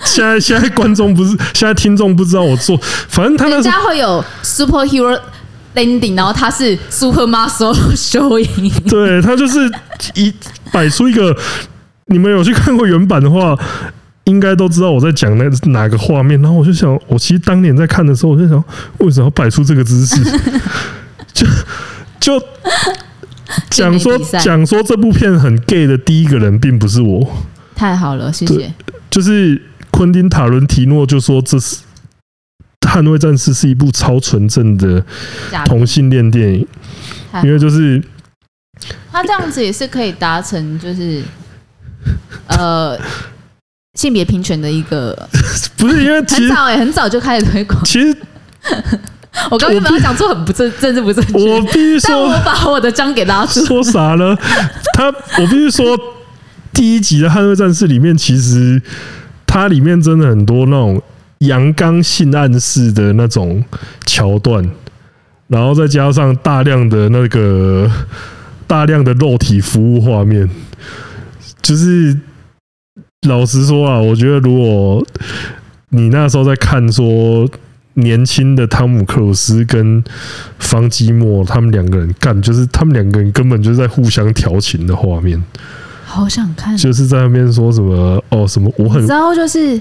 [0.05, 2.77] 现在现在观众不是现在听众不知道我做，
[3.09, 5.19] 反正他那人家会有 superhero
[5.73, 9.59] landing，然后他是 super muscle showing，对他就是
[10.13, 10.31] 一
[10.71, 11.35] 摆出一个，
[12.05, 13.57] 你们有去看过原版的话。
[14.25, 18.63] 应该都知道我在讲那哪个画面，然后我就想，我其实当年在看的时候，我就想，
[18.99, 20.15] 为什么要摆出这个姿势？
[21.33, 21.45] 就
[22.19, 22.41] 就
[23.69, 27.27] 讲说讲说这部片很 gay 的第一个人并不是我。
[27.75, 28.73] 太好了，谢谢。
[29.09, 31.75] 就是昆汀塔伦提诺就说这是
[32.87, 35.03] 《捍卫战士》是一部超纯正的
[35.65, 36.65] 同性恋电影，
[37.43, 38.01] 因为就是
[39.11, 41.21] 他这样子也是可以达成，就是
[42.47, 42.97] 呃。
[43.93, 45.15] 性别平权的一个
[45.77, 47.79] 不是因为很早哎，很早就开始推广。
[47.83, 48.17] 其实
[49.51, 51.33] 我刚刚有没有讲错很不正政治不正确？
[51.37, 53.63] 我必须 说，我把我的章给拉出。
[53.65, 54.35] 说啥呢？
[54.95, 55.05] 他
[55.39, 55.95] 我必须说，
[56.73, 58.81] 第一集的《捍卫战士》里面，其实
[59.45, 60.99] 它里面真的很多那种
[61.39, 63.63] 阳刚性暗示的那种
[64.07, 64.67] 桥段，
[65.47, 67.89] 然后再加上大量的那个
[68.65, 70.49] 大量的肉体服务画面，
[71.61, 72.17] 就是。
[73.23, 75.05] 老实说啊，我觉得如果
[75.89, 77.47] 你那时候在看说
[77.95, 80.03] 年轻的汤姆克鲁斯跟
[80.57, 85.41] 方基莫他们两个人干，就是他们两个人根本就是在互相调情的画面，
[86.03, 89.79] 好想看，就是在那边说什么哦什么我很，然后就是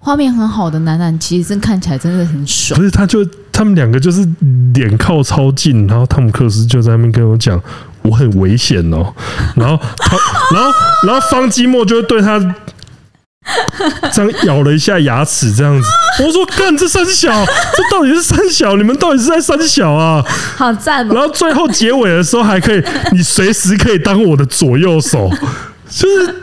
[0.00, 2.76] 画面很好的男男，其实真看起来真的很爽。
[2.78, 4.28] 不是，他就他们两个就是
[4.74, 7.62] 脸靠超近，然后汤姆克鲁斯就在那边跟我讲
[8.02, 9.14] 我很危险哦，
[9.54, 10.16] 然后他，
[10.52, 10.70] 然后
[11.06, 12.54] 然后方基莫就会对他。
[14.12, 15.88] 这样咬了一下牙齿，这样子，
[16.24, 18.76] 我说干这三小，这到底是三小？
[18.76, 20.24] 你们到底是在三小啊？
[20.56, 21.06] 好赞！
[21.08, 22.82] 然后最后结尾的时候还可以，
[23.12, 25.30] 你随时可以当我的左右手，
[25.88, 26.34] 就是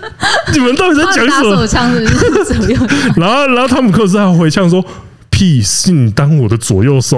[0.54, 1.52] 你们到底在讲什么？
[1.52, 2.78] 打手枪是不是左右？
[3.18, 4.84] 然后，然后汤姆克鲁斯还回呛说
[5.30, 7.18] ：“屁，是你当我的左右手，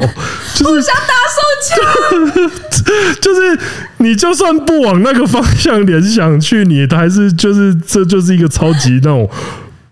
[0.56, 2.50] 就是想打手枪，
[3.22, 3.60] 就是
[3.98, 9.30] 你就算不往那个方向联想去，你还是就是这就是一个超级那种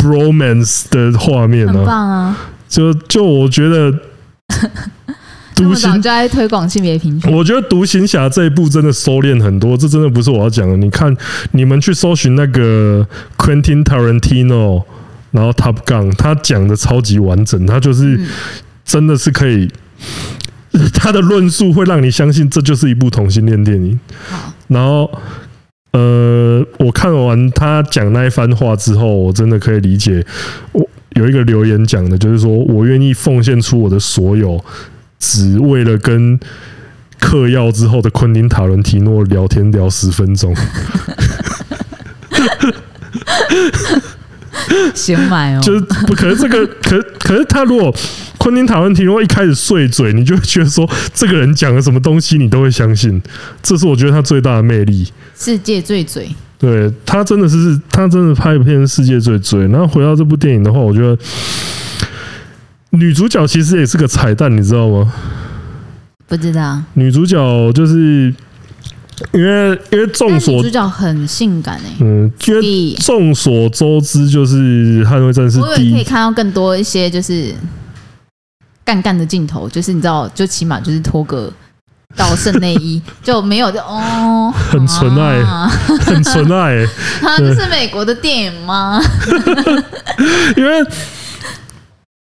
[0.04, 1.78] bromance 的画面呢、啊。
[1.78, 2.38] 很棒啊！
[2.68, 3.94] 就就我觉得。”
[5.56, 7.32] 独行就在推广性别平权。
[7.32, 10.76] 我觉得《独行侠》这一部真的收敛很多，这真的不是我要讲的。
[10.76, 11.16] 你看，
[11.52, 14.84] 你们去搜寻那个 Quentin Tarantino，
[15.30, 18.20] 然后 Top Gun，他讲的超级完整，他就是
[18.84, 19.72] 真的是可以，
[20.96, 24.00] 他的论述会让你相信这就是一部同性恋电影。
[24.70, 25.10] 然后，
[25.94, 30.24] 呃，我看完他讲那一番话之后，我真的可以理解。
[30.74, 34.64] 我有一个留言讲的就是说，我愿意奉献出我的所有。
[35.20, 36.38] 只为了跟
[37.18, 40.54] 嗑药之后的昆汀塔伦提诺聊天聊十分钟，
[44.94, 45.62] 先买哦。
[45.64, 47.96] 就是不可能这个，可可是他如果
[48.44, 53.22] 昆汀塔伦提诺一开始碎嘴，你就会觉得说这个人讲了什么东西，你都会相信。
[53.62, 55.08] 这是我觉得他最大的魅力。
[55.34, 56.30] 世界最嘴，
[56.60, 59.66] 对他真的是他真的拍一片世界最嘴。
[59.70, 61.18] 然后回到这部电影的话，我觉得。
[62.96, 65.12] 女主角其实也是个彩蛋，你知道吗？
[66.28, 66.80] 不知道。
[66.94, 68.32] 女主角就是
[69.32, 71.96] 因为因为众所，女主角很性感哎、欸。
[72.02, 77.56] 嗯，因为众所周知，就是捍卫战士可以看到更多一些就是
[78.86, 81.52] 干干的镜头，就是你知道，就起码就是脱个
[82.16, 85.68] 到圣内衣 就没有就哦，很纯爱，啊、
[86.02, 86.84] 很纯爱。
[87.22, 89.02] 啊，这是美国的电影吗？
[90.58, 90.86] 因为。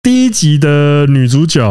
[0.01, 1.63] 第一集的女主角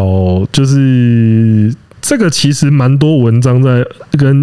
[0.51, 1.75] 就是。
[2.03, 3.83] 这个其实蛮多文章在
[4.19, 4.43] 跟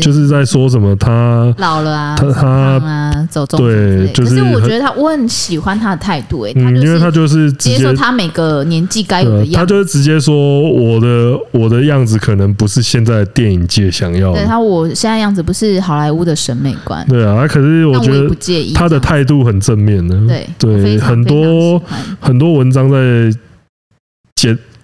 [0.00, 4.46] 就是在说什么他老了啊，他他啊，走中对，就是。
[4.46, 9.56] 我觉得他，我很喜欢他的态度，哎，嗯，因为他就是接受他每个年纪该有的样子。
[9.56, 14.38] 他就是直接说我的我的样子可能不是现在电影界想要的。
[14.38, 17.04] 对他，我现在样子不是好莱坞的审美观。
[17.08, 20.16] 对啊，可是我觉得他的态度很正面的。
[20.26, 21.82] 对对，很多
[22.20, 22.96] 很多文章在
[23.30, 23.38] 解。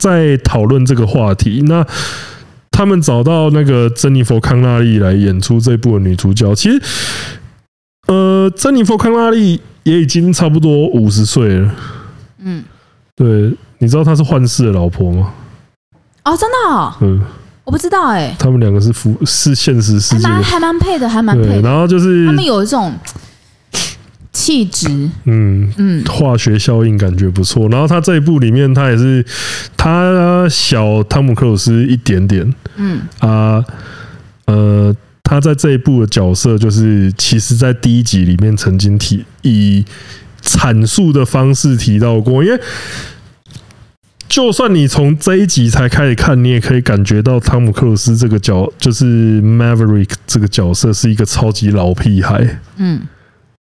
[0.03, 1.87] 在讨论这个话题，那
[2.73, 6.53] 他们找到那个珍妮佛康纳利来演出这部的女主角。
[6.57, 6.83] 其实，
[8.09, 11.73] 呃，珍妮佛康纳利也已经差不多五十岁了。
[12.41, 12.65] 嗯，
[13.15, 15.33] 对，你知道她是幻视的老婆吗？
[16.25, 16.75] 哦，真的？
[16.75, 16.93] 哦？
[17.01, 17.21] 嗯，
[17.63, 18.37] 我不知道哎、欸。
[18.41, 21.63] 他们两个是夫是现实世界还蛮配的，还蛮配的。
[21.63, 22.93] 然后就是他们有一种。
[24.33, 24.89] 气质，
[25.25, 27.69] 嗯嗯，化学效应感觉不错。
[27.69, 29.23] 然后他这一部里面，他也是
[29.77, 33.63] 他小汤姆克鲁斯一点点，嗯啊
[34.47, 39.85] 呃，他在这一部的角色，就是其实在第一集里面曾经提以
[40.43, 42.43] 阐述的方式提到过。
[42.43, 42.59] 因为
[44.29, 53.03] 就算你从这一集才开始看，你也可以感觉到汤姆克鲁斯这个角，就是 Maverick 这个角色是一个超级老屁孩，嗯。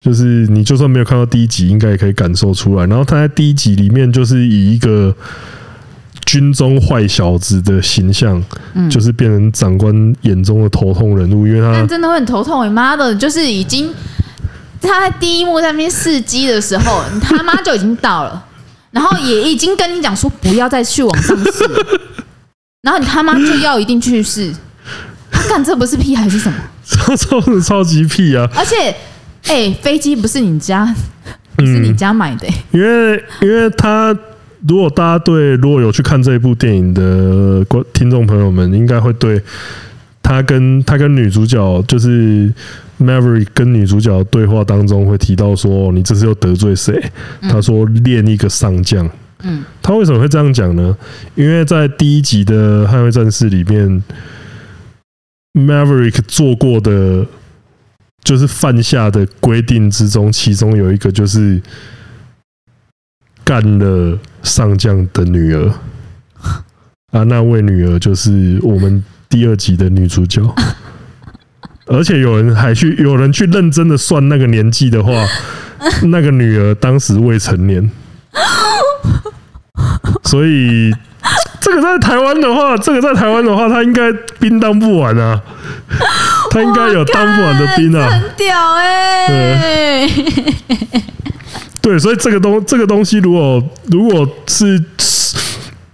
[0.02, 2.86] 就是你就算没有看到第一集，应该也可以感受出来。
[2.86, 5.14] 然后他在第一集里面就是以一个
[6.24, 8.42] 军中坏小子的形象，
[8.90, 11.46] 就是变成长官眼中的头痛人物。
[11.46, 13.92] 因为他真的会很头痛，你妈的，就是已经
[14.80, 18.42] 他在第一幕在那边试机的时候，你 他妈就已经到了，
[18.92, 21.62] 然后也已经跟你讲说不要再去往上试，
[22.80, 24.50] 然后你他妈就要一定去试。
[25.30, 26.56] 他干这不是屁还是什么？
[26.86, 28.48] 超超超级屁啊！
[28.56, 28.96] 而且。
[29.46, 30.94] 哎、欸，飞机不是你家，
[31.56, 32.80] 不是你家买的、欸嗯。
[32.80, 34.16] 因为，因为他
[34.68, 39.40] 如果大家对如果有去看这一部电影的观听众朋友们，应该会对
[40.22, 42.52] 他跟他跟女主角，就是
[43.00, 47.02] Maverick 跟女主角对话当中会提到说：“你这是又得罪谁？”
[47.50, 49.08] 他说：“练一个上将。”
[49.42, 50.94] 嗯，他为什么会这样讲呢？
[51.34, 54.04] 因为在第一集的《捍卫战士》里面
[55.54, 57.26] ，Maverick 做过的。
[58.22, 61.60] 就是犯下的规定之中，其中有一个就是
[63.44, 65.72] 干了上将的女儿。
[67.12, 70.42] 啊，那位女儿就是我们第二集的女主角，
[71.86, 75.26] 而且有人还去有人去认真的算那个年纪的话，
[76.04, 77.90] 那个女儿当时未成年，
[80.22, 80.94] 所以
[81.60, 85.42] 这个在台湾的话，这个在台湾的话，他应该兵当不完啊。
[86.50, 90.08] 他应该有当不完的兵啊，很屌哎、欸！
[91.80, 94.82] 对，所以这个东这个东西，如果如果是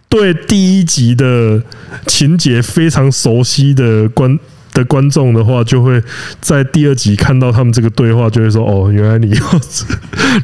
[0.08, 1.62] 对第一集的
[2.06, 4.38] 情节非常熟悉的观
[4.72, 6.02] 的观众的话，就会
[6.40, 9.40] 在第二集看到他们这个对话，就会说：“哦，原来你要。”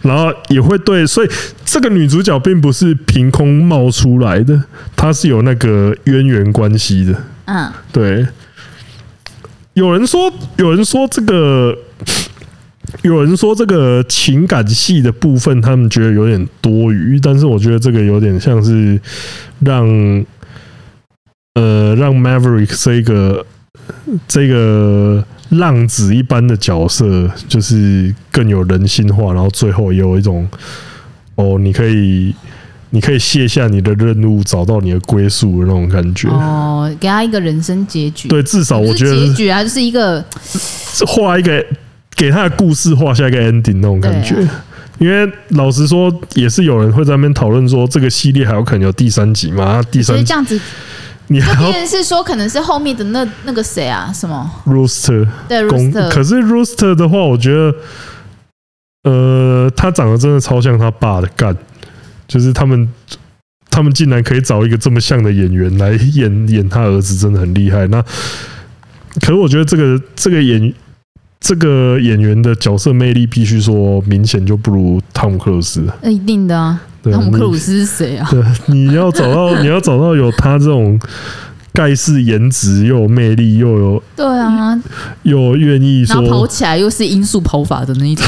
[0.03, 1.29] 然后也会对，所以
[1.65, 4.63] 这个女主角并不是凭空冒出来的，
[4.95, 7.15] 她是有那个渊源关系的。
[7.47, 8.27] 嗯，对。
[9.75, 11.77] 有人说，有人说这个，
[13.03, 19.01] 有人说这个情感戏的部分，他们觉得有点多余，但是我觉得这个有点像是
[19.61, 20.25] 让。
[21.55, 23.45] 呃，让 Maverick 这个
[24.27, 30.49] 这个浪子一般的角色，就是更有人性化，然后最后有一种
[31.35, 32.35] 哦，你可以
[32.95, 36.29] 你可以卸下你的任务，找到你的归宿的那种感觉。
[36.29, 38.29] 哦，给他一个人生结局。
[38.29, 40.23] 对，至少我觉得结局啊，就是一个
[41.07, 41.65] 画一个
[42.15, 44.37] 给他的故事画下一个 ending 那种感觉。
[44.45, 44.65] 啊、
[44.99, 49.83] 因为老实说，也是有人会在那边讨论说，这个系列还有可能有第三集吗？
[49.91, 50.61] 第三集这样子。
[51.29, 54.13] 你还是说可能是后面的那那个谁啊？
[54.13, 56.11] 什么？Rooster 对 Rooster。
[56.11, 57.75] 可是 Rooster 的话，我觉得，
[59.05, 61.57] 呃，他长得真的超像他爸的干，
[62.33, 62.89] 就是他们
[63.69, 67.87] 他们竟然可以找一个这么像的演员来演演他儿子，真的很厉害。
[67.89, 68.03] 那
[69.21, 70.73] 可是我觉得这个这个演
[71.39, 75.87] 这个演员的角色魅力，必须说明显就不如汤姆克鲁斯。
[76.01, 76.81] 那一定的啊。
[77.05, 78.27] 汤姆克鲁斯是谁啊？
[78.31, 80.99] 对，你要找到你要找到有他这种
[81.75, 84.79] 盖世颜值又有魅力又有对啊，
[85.23, 88.27] 又愿意说跑起来又是音速跑法的那一种。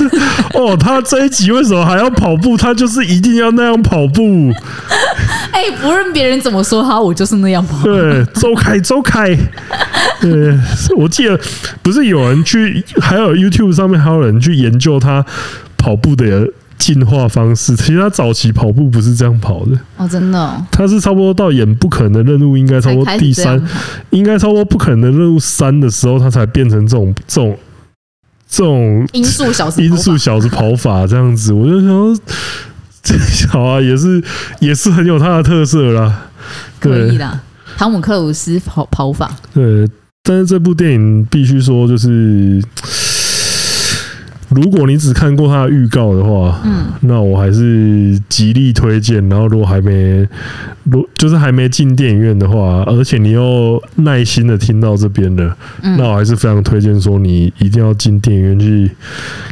[0.54, 2.56] 哦，他这一集为什么还要跑步？
[2.56, 4.52] 他就是一定要那样跑步。
[5.52, 7.82] 哎，不论别人怎么说他，我就是那样跑。
[7.82, 9.36] 对，周凯，周凯。
[10.20, 10.56] 对，
[10.96, 11.38] 我记得
[11.82, 15.24] 不是有人去，还有 YouTube 上面还有人去研究他
[15.78, 16.46] 跑步的。
[16.82, 19.78] 进化方式，其实他早期跑步不是这样跑的。
[19.96, 23.64] 哦，真的、哦，他是差不多到演不可能的任务，应该差不多第三，
[24.10, 27.56] 应该差不多不可能的任务三的时候，他才变成这种这种
[28.48, 31.52] 这种音速小子音速小子跑法这样子。
[31.52, 32.18] 我就想说，
[33.00, 34.20] 这小啊，也是
[34.58, 36.26] 也是很有他的特色啦，
[36.80, 37.40] 可以啦，
[37.76, 39.88] 汤姆克鲁斯跑跑法，对，
[40.24, 42.60] 但是这部电影必须说就是。
[44.54, 49.26] 如果你只看过他的预告的话，嗯，那我还是极力推荐。
[49.28, 50.26] 然后，如果还没，
[50.84, 58.90] 如就是还没进电影院的话，而且你又耐心的听到这边的，嗯，那我还是非常推荐说你一定要进电影院去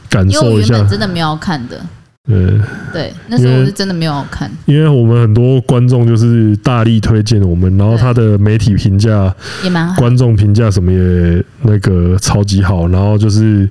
[0.08, 0.82] 感受一下。
[0.84, 1.80] 真的没有看的，
[2.26, 2.60] 对
[2.92, 9.34] 对，那时候我是真的没有看，因为我们很多观众就是大力推荐我们，然后他的媒体评价
[9.64, 13.68] 也蛮好，观众评价什么也那个超级好，然后就是。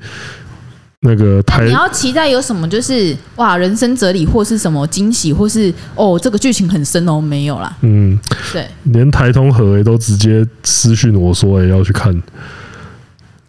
[1.01, 2.67] 那个台，你要期待有什么？
[2.67, 7.73] 就是哇，人生哲理，或是什么惊喜，或是哦，这个剧情很深哦，没有啦。
[7.81, 8.19] 嗯，
[8.51, 12.21] 对，连台通和都直接私讯我说，也，要去看，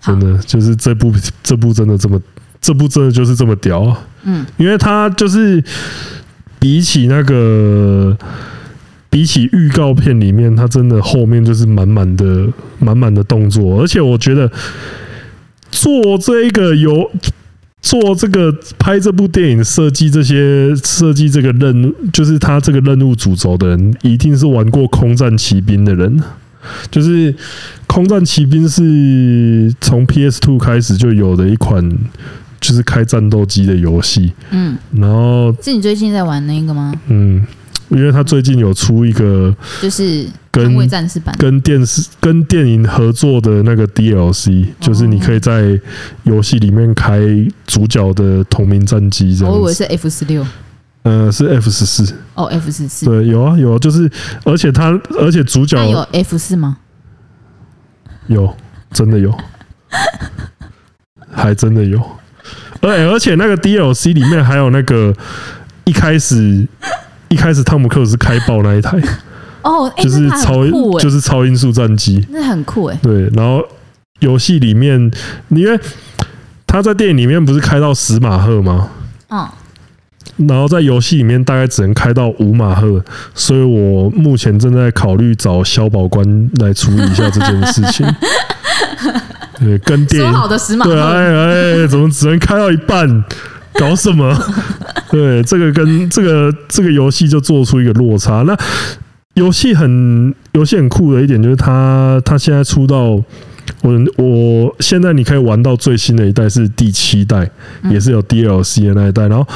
[0.01, 2.21] 真的就是这部这部真的这么，
[2.61, 3.97] 这部真的就是这么屌。
[4.23, 5.61] 嗯，因为它就是
[6.61, 8.17] 比起那个，
[9.11, 12.47] 比起预告片里面，它真的后面就是满满的
[12.79, 14.49] 满满的动作，而且我觉得
[15.73, 17.11] 做这个有。
[17.83, 26.23] 做这个拍这部电影设计这些设计这个任就是他这个任务主轴的人，一定是玩过《空战骑兵》的人。
[26.91, 27.33] 就是
[27.87, 31.83] 《空战骑兵》是从 PS Two 开始就有的一款，
[32.61, 34.33] 就是开战斗机的游戏。
[34.51, 36.93] 嗯，然后是你最近在玩那个吗？
[37.09, 37.47] 嗯。
[37.91, 45.79] 因为他最近有出一个，就是跟战士版，跟电视跟电影合作的那个 DLC，就是你可以在
[46.23, 47.21] 游戏里面开
[47.67, 49.53] 主角的同名战机，这样。
[49.53, 50.47] 我以为是 F 十六，
[51.03, 52.15] 呃，是 F 十四。
[52.35, 53.07] 哦，F 十四。
[53.07, 54.09] 对，有啊，有啊，就是
[54.45, 56.77] 而且他，而且主角有 F 四吗？
[58.29, 58.57] 有，
[58.93, 59.37] 真的有，
[61.33, 62.01] 还真的有。
[62.83, 65.13] 而而且那个 DLC 里面还有那个
[65.85, 66.69] 一开始。
[67.31, 68.99] 一开始汤姆克鲁斯开爆那一台
[69.63, 70.67] 哦，就是超
[70.99, 72.99] 就是超音速战机，那很酷哎。
[73.03, 73.63] 对，然后
[74.21, 75.11] 游戏里面，
[75.49, 75.79] 因为
[76.67, 78.89] 他在电影里面不是开到十马赫吗？
[79.31, 79.49] 嗯。
[80.49, 83.03] 然后在游戏里面大概只能开到五马赫，
[83.35, 88.07] 所以我目前正在考虑找消保官来处理一下这件事情。
[89.61, 93.25] 对，跟电影说好的十马赫，对，哎哎，怎么只能开到一半？
[93.75, 94.37] 搞什么？
[95.11, 98.43] 对，这个跟这个这个游戏就做出一个落差。
[98.43, 98.57] 那
[99.35, 103.23] 游戏很游戏很酷的一点就是它，它现在出到
[103.83, 107.51] 我我现在你可以玩到最新的一代是第七代，
[107.91, 109.29] 也是有 DLC 的那一代。
[109.29, 109.47] 然后，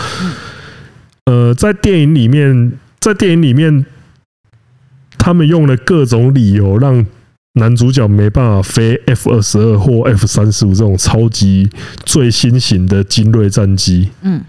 [1.27, 3.85] 呃，在电影里面，在电影里面，
[5.19, 7.05] 他们用了各种理由让
[7.55, 11.71] 男主角没办法飞 F 二十二或 F 三十五这种超级
[12.05, 14.43] 最新型的精锐战机，嗯，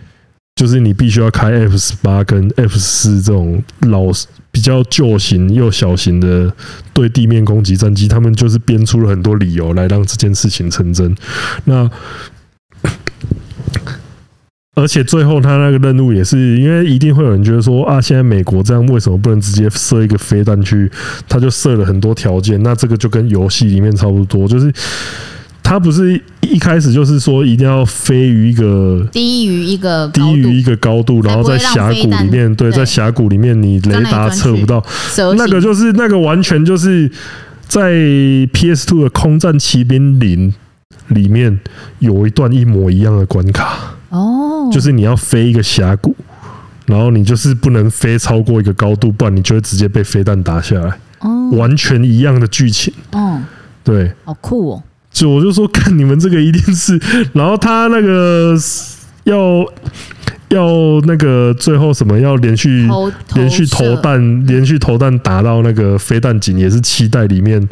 [0.55, 4.05] 就是你必须要开 F 十八跟 F 四这种老
[4.49, 6.51] 比较旧型又小型的
[6.93, 11.15] 对地面攻击战机，他们就是编出了很多理由来让这件事情成真。
[11.65, 11.89] 那
[14.75, 20.91] 而且最后他那个任务也是，因为一定会有人觉得说啊，现在美国这样为什么不能直接射一个飞弹去？
[21.29, 24.69] 他就设了很多条件，那这个就跟游戏里面差不多，就是
[25.63, 34.85] 他不是一开始就是说一定要飞于一个低于一个低于一个高度，然后在峡谷里面，对，在峡谷里面你雷达测不到，
[35.37, 37.09] 那个就是那个完全就是
[37.67, 37.93] 在
[38.51, 40.53] PS Two 的空战骑兵零
[41.07, 41.61] 里面
[41.99, 43.94] 有一段一模一样的关卡。
[44.15, 46.15] 哦，就是你要飞一个峡谷，
[46.85, 50.97] 然后你就是不能飞超过一个高度，不然你就会直接被飞弹打下来。
[51.19, 52.93] 哦，完全一样的剧情。
[53.11, 53.43] 嗯，
[53.83, 54.83] 对，好酷哦！
[55.11, 56.99] 就我就说，看你们这个一定是，
[57.33, 58.55] 然后他那个
[59.25, 59.65] 要
[60.49, 60.65] 要
[61.05, 62.87] 那个最后什么要连续
[63.33, 67.67] 连续投弹，连续投弹打到那个飞弹井，也是七代里面，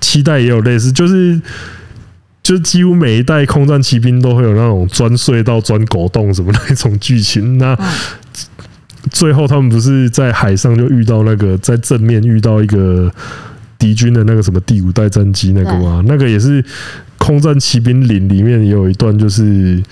[0.00, 1.40] 七代也有类似，就是。
[2.44, 7.56] 就几乎每一代空战骑兵都会有那种钻隧道、钻狗洞什么那种剧情。
[7.56, 7.74] 那
[9.10, 13.10] 最后他们不是在海上就遇到那个在正面遇到一个
[13.78, 16.04] 敌军的那个什么第五代战机那个吗？
[16.06, 16.62] 那个也是
[17.16, 19.82] 空战骑兵零里面也有一段，就是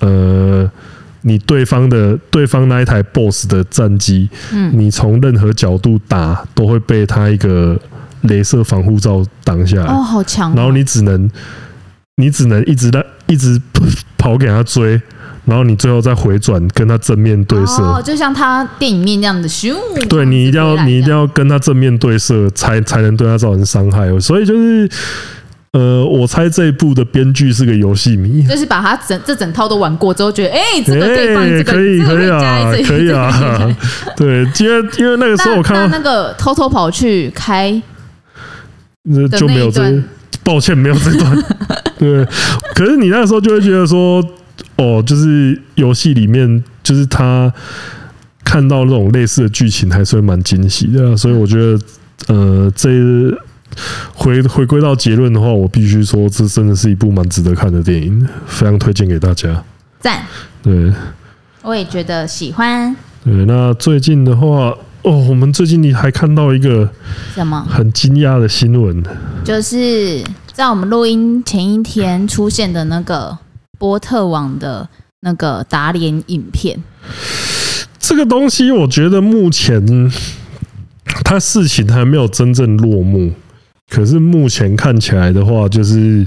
[0.00, 0.68] 呃，
[1.20, 7.80] 你对方的对方那一台 BOSS 的战机，嗯，你从任何角度打都会被他一个
[8.24, 9.86] 镭射防护罩挡下来。
[9.86, 10.52] 哦，好强！
[10.56, 11.30] 然后你只能。
[12.16, 13.60] 你只能一直在一直
[14.18, 15.00] 跑给他追，
[15.46, 19.74] 然后你最后再回转跟他正面对射，哦，就像他电影面那样的咻。
[20.08, 24.08] 对，你一定要你一定要跟他正面对射，才才能对他造成伤害。
[24.20, 24.88] 所以就是，
[25.72, 33.76] 呃，我猜这一部的编剧是个游戏迷，就是把他整这整套都玩过之后，觉得哎，这个可以放，这个可以可以啊，可以啊，
[34.16, 37.82] 对，因为因为那个时候我看到那个偷偷跑去开，
[39.04, 39.82] 那就没有这。
[40.44, 41.44] 抱歉，没有这段。
[41.98, 42.24] 对，
[42.74, 44.22] 可是你那时候就会觉得说，
[44.76, 47.52] 哦，就是游戏里面，就是他
[48.44, 51.16] 看到那种类似的剧情，还是会蛮惊喜的。
[51.16, 51.78] 所以我觉得，
[52.28, 52.90] 呃，这
[54.14, 59.62] 回回归到结论的话，我必须说，这真的是一部蛮值得看的电影，非常推荐给大家。
[60.00, 60.22] 赞。
[60.62, 60.92] 对，
[61.62, 62.94] 我也觉得喜欢。
[63.24, 64.74] 对，那最近的话。
[65.02, 66.88] 哦，我们最近你还看到一个
[67.34, 69.02] 什么很惊讶的新闻？
[69.44, 70.22] 就是
[70.52, 73.36] 在我们录音前一天出现的那个
[73.78, 74.88] 波特网的
[75.20, 76.80] 那个打脸影片。
[77.98, 80.12] 这个东西，我觉得目前
[81.24, 83.32] 他事情还没有真正落幕，
[83.88, 86.24] 可是目前看起来的话，就是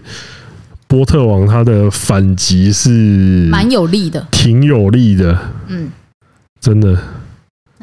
[0.88, 2.90] 波特王他的反击是
[3.50, 5.40] 蛮有力的，挺有力的。
[5.68, 5.90] 嗯，
[6.60, 6.98] 真的。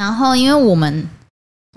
[0.02, 1.08] 然后，因为我们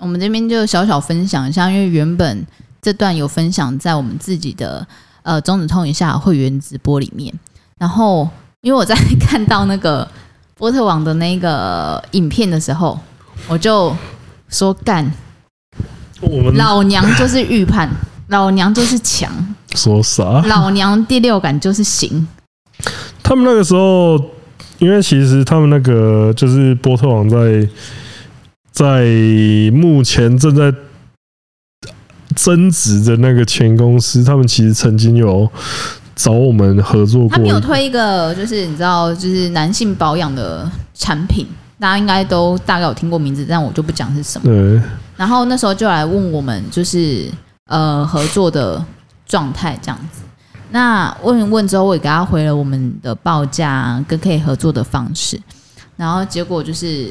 [0.02, 2.44] 我们这边就小小分享一下，因为原本
[2.82, 4.84] 这段有分享在我们自己的
[5.22, 7.32] 呃中指通一下会员直播里面。
[7.78, 8.28] 然后，
[8.62, 10.08] 因为我在看到那个
[10.56, 12.98] 波特网的那个影片的时候，
[13.46, 13.96] 我就
[14.48, 15.08] 说干，
[16.20, 17.88] 我们老娘就是预判，
[18.26, 19.30] 老娘就是强，
[19.76, 20.42] 说啥？
[20.48, 22.26] 老娘第六感就是行。
[23.22, 24.18] 他们那个时候，
[24.78, 27.68] 因为其实他们那个就是波特网在。
[28.76, 29.06] 在
[29.72, 30.70] 目前正在
[32.34, 35.50] 增值的那个前公司，他们其实曾经有
[36.14, 37.30] 找我们合作过。
[37.30, 41.46] 他们有推一个，就是你知道，就是男性保养的产品，
[41.80, 44.44] 大家应该都大概有听过名字，但我就不讲是什么。
[44.46, 44.78] 对。
[45.16, 47.30] 然后那时候就来问我们，就是
[47.70, 48.84] 呃合作的
[49.24, 50.20] 状态这样子。
[50.70, 55.40] 那问一问之后，我也给他回了我们的报价跟可以合作的方式。
[55.96, 57.10] 然后结果就是。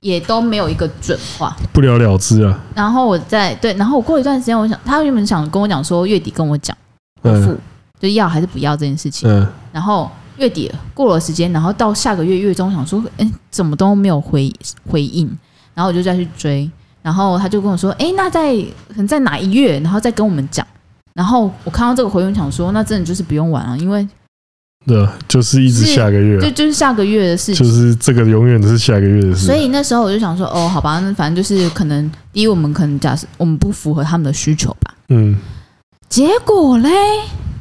[0.00, 2.58] 也都没有一个准话，不了了之啊。
[2.74, 6.76] 然后我在对，然后我过一段时间，我想他原本想跟我讲说月底跟我讲
[7.22, 7.56] 回复，
[7.98, 9.28] 就要还是不要这件事情。
[9.28, 9.46] 嗯。
[9.72, 14.52] 然后月底过了时间，然后到下个月月中想说，哎，怎么都没有回
[14.88, 15.26] 回应，
[15.74, 16.70] 然后我就再去追，
[17.02, 18.54] 然后他就跟我说，哎，那在
[18.88, 20.66] 可能在哪一月，然后再跟我们讲。
[21.14, 24.06] 然后我看到这个回应，想说，那真的就是不用玩了，因为。
[24.86, 29.44] 对，就是一直下个月，就就是下个月的事情，就是这个永远都是下个月的事。
[29.46, 34.94] 所以那时候我就想说，哦，好吧，那反正就是可能，第一，我们可能假设我们不符合他们的需求吧。
[35.08, 35.36] 嗯。
[36.08, 36.88] 结果嘞，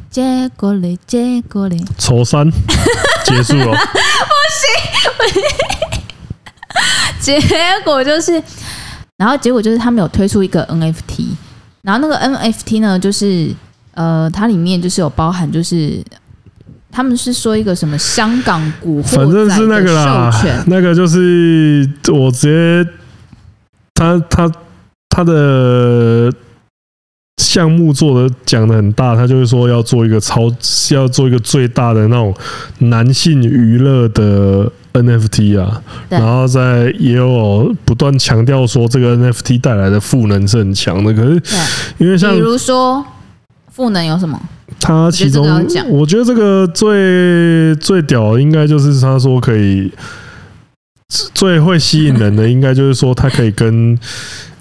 [0.10, 2.50] 结果嘞，结果嘞，抽三
[3.26, 3.76] 结束了。
[3.76, 4.00] 不
[5.26, 5.42] 行，
[7.20, 7.42] 结
[7.84, 8.42] 果就是，
[9.18, 11.28] 然后结果就是他们有推出一个 NFT。
[11.82, 13.54] 然后那个 NFT 呢，就是
[13.96, 16.02] 呃，它里面就是有包含，就是
[16.98, 20.32] 他们是说一个什么香港古惑仔反正是那个啦，
[20.66, 22.90] 那个就是我直接
[23.94, 24.52] 他他
[25.08, 26.34] 他的。
[27.40, 30.52] 项目做的讲的很大，他就是说要做一个超，
[30.90, 32.34] 要做一个最大的那种
[32.80, 35.80] 男性娱乐的 NFT 啊，
[36.10, 41.40] 然后在也有不断强调说这个 NFT 带来的赋能是很强的，可是
[42.00, 43.06] 因为像比如说
[43.78, 44.42] 赋能有什么？
[44.80, 45.46] 他其中
[45.90, 49.92] 我觉得这个最最屌的应该就是他说可以
[51.36, 53.96] 最会吸引人的，应该就是说他可以跟。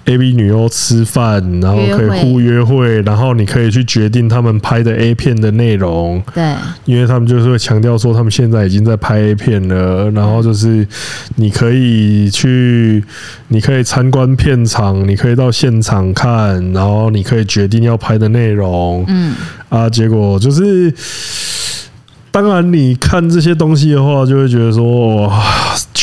[0.07, 6.23] A B 女优吃饭，然后可以互约会，然后你可以去决定他们拍的 A 片的内容。
[6.33, 6.55] 对，
[6.85, 10.87] 因为他们就是会强调说他们现在已经在拍 A 片了，然后就是
[11.35, 13.03] 你可以去，
[13.49, 19.03] 你可以参观片场，你可以到现场看，然后你可以决定要拍的内容。
[19.07, 19.35] 嗯，
[19.69, 20.93] 啊，结果就是。
[22.29, 25.41] 当然，你看这些东西的话，就会觉得说，哇，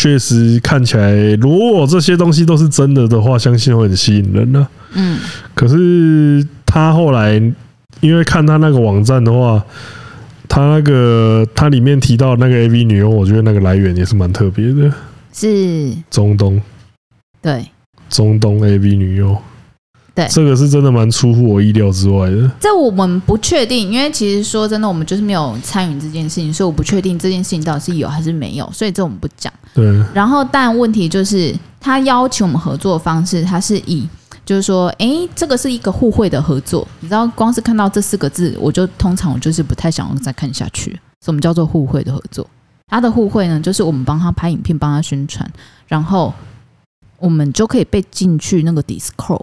[0.04, 4.68] 确实看起来，如果这些东西都是真的的话，相信会很吸引人呢。
[4.92, 5.18] 嗯。
[5.54, 7.40] 可是他后来，
[8.02, 9.64] 因为看他那个网站的话，
[10.46, 14.92] 他那个他里面提到那个 AV 女优，我觉得那个来源也是蛮特别的，
[15.32, 16.60] 是中东。
[17.40, 17.64] 对，
[18.10, 19.34] 中东 AV 女优。
[20.14, 22.48] 对，这个是真的蛮出乎我意料之外的。
[22.60, 29.52] 这我们不确定，因为其实说真的，我们就是没有参与这件事情，所以我不确定这件事情到底是有还是没有，所以这我们不讲。
[29.74, 29.84] 对。
[30.14, 34.08] 然后，但问题就是，他邀请我们合作的方式，他是以
[34.46, 36.86] 就是说，哎，这个是一个互惠的合作。
[37.00, 40.96] 你知道，光是看到这四个字，我就通常我就是不太想要再看下去。
[41.24, 42.48] 什么叫做互惠的合作？
[42.86, 45.50] 他的互惠呢，就是我们帮他拍影片，帮他宣传，
[45.88, 46.32] 然后
[47.18, 49.42] 我们就可以被进去那个 Discord。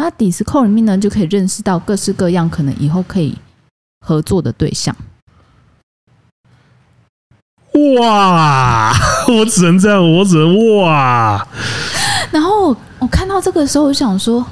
[0.00, 3.36] 那 Discord 里面呢，就可以认识到各式各样可能以后可以
[4.00, 4.96] 合作的对象。
[7.98, 8.94] 哇！
[9.28, 11.46] 我只能这样，我只能哇。
[12.30, 14.42] 然后我看到这个时候，我想说，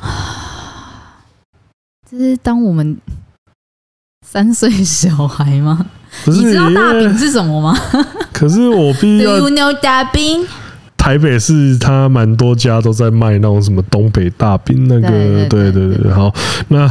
[2.10, 2.96] 这是当我们
[4.26, 5.84] 三岁小孩吗？
[6.24, 7.78] 不是，你知道大饼是什么吗？
[8.32, 10.48] 可是我必须要 Do you know 大饼？
[11.02, 15.08] 台北市，它蛮多家都在卖那种什么东北大饼，那个
[15.48, 16.12] 对对对对。
[16.12, 16.32] 好，
[16.68, 16.88] 那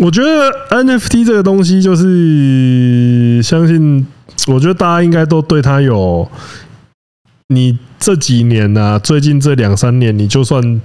[0.00, 4.06] 我觉得 NFT 这个东西，就是相信，
[4.46, 6.26] 我觉得大家应该都对它有，
[7.48, 10.80] 你这几年呐、啊，最近这两三年，你就算。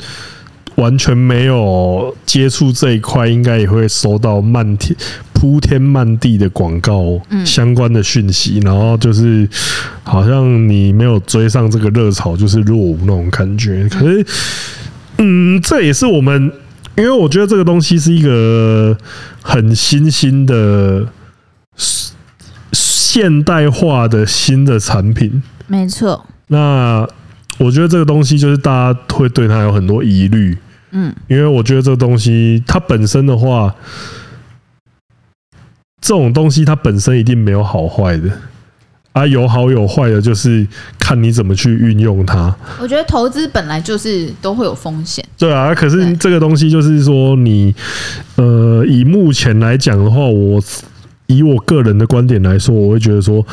[0.75, 4.95] 完全没有接触这一块，应该也会收到漫天
[5.41, 9.49] 铺天漫地的广告相关的讯息，然后就是
[10.03, 13.89] 好像你没有追上这个热潮，就是落伍那种感觉。
[13.89, 14.23] 可是，
[15.17, 16.51] 嗯，这也是我们，
[16.95, 18.95] 因为我觉得这个东西是一个
[19.41, 21.07] 很新兴的
[22.71, 25.41] 现代化的新的产品。
[25.65, 26.23] 没错。
[26.49, 27.07] 那
[27.57, 30.55] 我觉得这个东西就是大家会对它有很多疑虑，
[30.91, 33.73] 嗯，因为我觉得这个东西它本身的话，
[36.01, 38.29] 这种东西它本身一定没有好坏的，
[39.13, 42.53] 啊，有好有坏的，就是看你怎么去运用它。
[42.81, 47.73] 我觉得投资本来就是都会有风险，对啊，可是这个东西就是说你，
[48.35, 50.59] 呃，以目前来讲的话，我
[51.27, 53.45] 以我个人的观点来说，我会觉得说，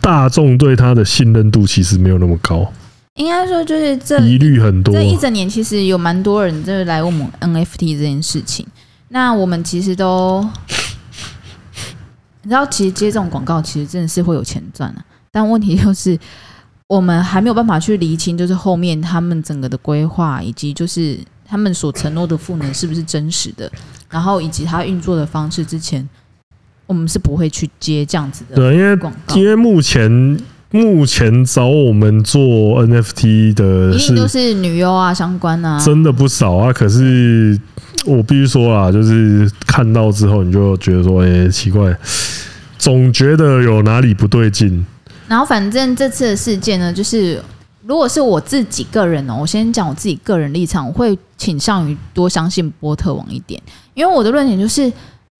[0.00, 2.72] 大众对它的信任度其实没有那么高。
[3.16, 4.94] 应该说，就是这疑虑很多。
[4.94, 8.64] 这一整年其实有蛮多人就是来问我们 NFT 这件事情。
[9.08, 10.46] 那我们其实都，
[12.48, 15.04] 你知道，其实接这种广告，其实真的是会有钱赚的。
[15.30, 16.18] 但问题就是，
[16.86, 23.70] 我们还没有办法去厘清，就是后面他们整个的规划，以及就是他们所承诺的赋能是不是真实的，
[24.08, 25.62] 然后以及他运作的方式。
[25.62, 26.08] 之前
[26.86, 28.56] 我们是不会去接这样子的。
[28.56, 28.98] 对，因为
[29.34, 30.38] 因为目前。
[30.70, 32.42] 目前找我们做
[32.86, 36.70] NFT 的，一定都是女优啊，相关啊，真的不少啊。
[36.70, 37.58] 可是
[38.04, 41.96] 我必须说啊，就是看到之后，你就觉得说，哎，奇怪，
[42.78, 44.86] 总觉得有哪里不对劲。
[45.26, 47.42] 然后，反正这次的事件呢，就是
[47.84, 53.60] 如果是我自己个人哦，我先讲我自己个人立场，我会倾向于多相信波特王一点，
[53.94, 54.92] 因为我的论点就是，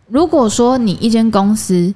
[0.09, 1.95] 如果说你一间公司。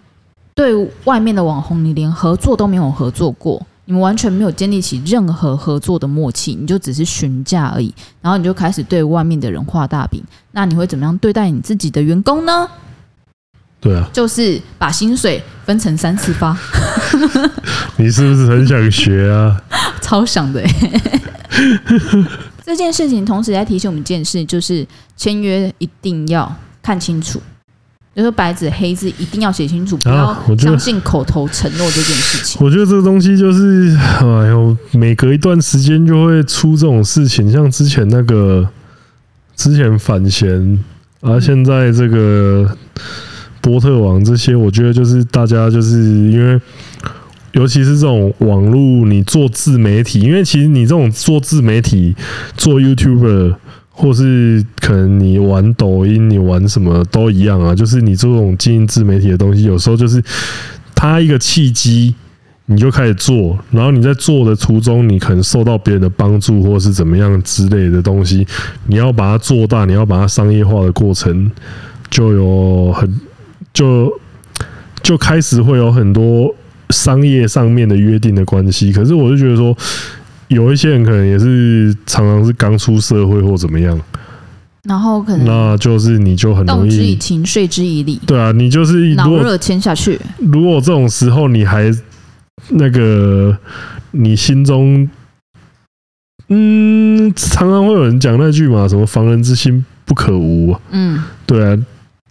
[0.55, 0.75] 对
[1.05, 12.69] 外面的网红，你连合作都没有合作过，你们完全没有建立起任何合作的默契，你就只是询价而已，然后你就开始对外面的人画大饼，那你会怎么样对待你自己的员工呢？
[13.83, 16.57] 对啊，就是把薪水分成三次发。
[17.99, 19.61] 你是不是很想学啊？
[20.01, 20.63] 超想的。
[22.65, 27.43] 这 这件事情同时在提醒我们一件事，就是签约一定要看清楚。
[28.15, 32.61] 就是白纸黑字一定要写清楚，不要相信口头承诺这件事情。
[32.63, 38.69] 我觉得这个东西就是，哎呦，每隔一段时间就会出这种事情，像之前那个
[39.57, 40.79] 之前反贤，
[41.23, 42.77] 啊，现在这个
[43.63, 46.61] 波特王这些，我觉得就是大家就是因为，
[47.53, 52.15] 尤其是这种网络，你做自媒体，因为其实你这种做自媒体
[52.59, 53.55] 做 YouTuber。
[53.95, 60.21] 或是可能你玩抖音，你玩什么都一样啊，就是你这种经营自媒体的东西，有时候就是
[60.95, 62.15] 它一个契机，
[62.65, 68.47] 你就开始做，然后你在做的途中，你可能受到别人的帮助，或是怎么样之类的东西，
[68.87, 71.51] 你要把它做大，你要把它商业化的过程，
[72.09, 73.15] 就有很
[73.73, 74.13] 就
[75.03, 76.55] 就开始会有很多
[76.91, 78.93] 商业上面的约定的关系。
[78.93, 79.77] 可是我就觉得说。
[80.49, 83.99] 有一些人可能也是常常是刚出社会或怎么样，
[84.83, 88.21] 然后可能那就是你就很容易动之以情，说之以理。
[88.27, 90.21] 对啊，你就是脑热签下去。
[90.41, 91.91] 如果这种时候你还
[92.69, 93.57] 那个，
[94.11, 95.09] 你心中
[96.49, 100.77] 嗯，常常会有人讲那句嘛，什么“防人之心不可无”。
[100.93, 101.79] 嗯，对啊。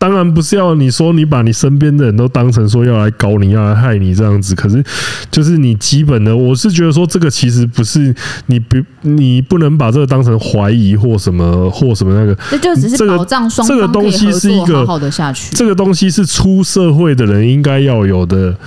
[0.02, 4.56] 当然不是要你说你把你身边的人都当成说要来搞你，要来害你这样子。
[4.56, 4.84] 可是
[5.30, 8.12] 就是你基本的，我是觉得说这个其实不是
[8.48, 12.36] 你不你不能把这个当成怀疑或什么 或什么那个。
[12.50, 15.56] 这就只是保障双方可以合作好好的下去。
[15.56, 18.58] 这个东西是一个，这个东西是出社会的人应该要有的。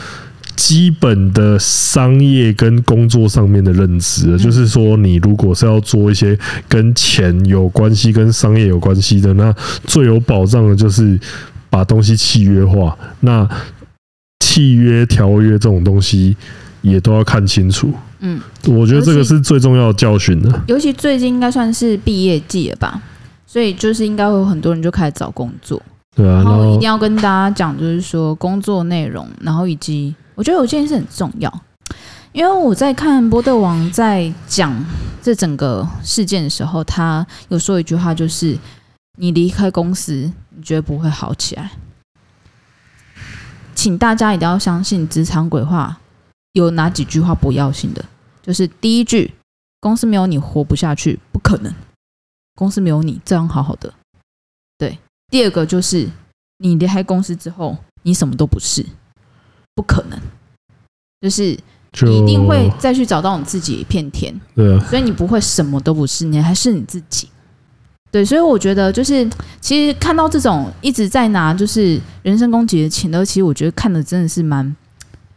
[0.56, 6.38] 基本的商业跟工作上面的认知，就是说，你如果是要做一些
[6.68, 9.52] 跟钱有关系、跟商业有关系的，那
[9.84, 11.18] 最有保障的就是
[11.68, 12.96] 把东西契约化。
[13.20, 13.48] 那
[14.40, 16.36] 契约、条约这种东西
[16.82, 17.92] 也都要看清楚。
[18.20, 20.62] 嗯，我觉得这个是最重要的教训的。
[20.68, 23.02] 尤其最近应该算是毕业季了吧，
[23.44, 25.82] 所以就是应该会有很多人就开始找工作。
[26.14, 30.14] 对啊，然后一定要跟大家讲，就是说工作内容，然后以及。
[30.34, 31.62] 我觉得有件事很重要，
[32.32, 34.74] 因为我在看波特王在讲
[35.22, 38.58] 这整个事件的时候，他有说一句话，就是
[39.16, 41.70] “你离开公司，你绝不会好起来。”
[43.74, 46.00] 请大家一定要相信职场鬼话，
[46.52, 48.04] 有哪几句话不要信的？
[48.42, 49.32] 就是第一句，
[49.80, 51.72] 公司没有你活不下去，不可能；
[52.54, 53.92] 公司没有你这样好好的。
[54.78, 56.08] 对，第二个就是
[56.58, 58.84] 你离开公司之后，你什么都不是。
[59.74, 60.18] 不可能，
[61.20, 61.58] 就是
[62.02, 64.32] 你一定会再去找到你自己一片天。
[64.54, 67.28] 对啊，所以你不会什么都不是，你还是你自己。
[68.12, 69.28] 对，所以我觉得就是，
[69.60, 74.76] 其实看到这种一直在拿就是人身攻击的情勒，其实我觉得看的真的是蛮，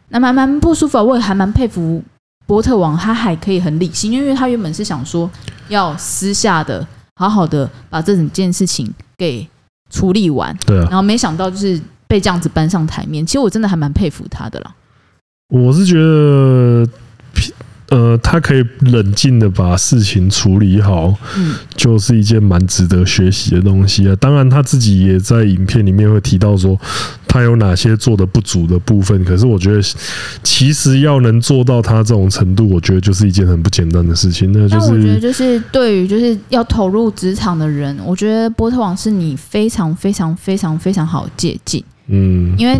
[0.10, 1.00] 那蛮蛮不舒服。
[1.00, 2.04] 我也还蛮佩服
[2.46, 5.28] 波特王，他还可以很理性，因为他原本是想说
[5.70, 6.86] 要私下的
[7.16, 9.48] 好好的把这整件事情给
[9.90, 10.56] 处理完。
[10.68, 11.82] 对啊，然后没想到就是。
[12.08, 14.74] 被这样子搬上台面，其实我真的还蛮佩服他的啦。
[15.50, 16.86] 我是觉得，
[17.90, 24.16] 呃，他可以冷静的把事情处理好，嗯，就是一件蛮值得学习的东西啊。
[24.20, 26.78] 当然，他自己也在影片里面会提到说，
[27.30, 29.24] 他有哪些做的不足的部分。
[29.24, 29.80] 可是，我觉得
[30.44, 34.52] 其实要能做到他这种程度，我觉得就是一件很不简单的事情。
[34.52, 41.82] 那就是我觉得，就是对于就是要投入职场的人，我觉得波特王是你非常非常非常非常好借鉴。
[42.08, 42.80] 嗯，因为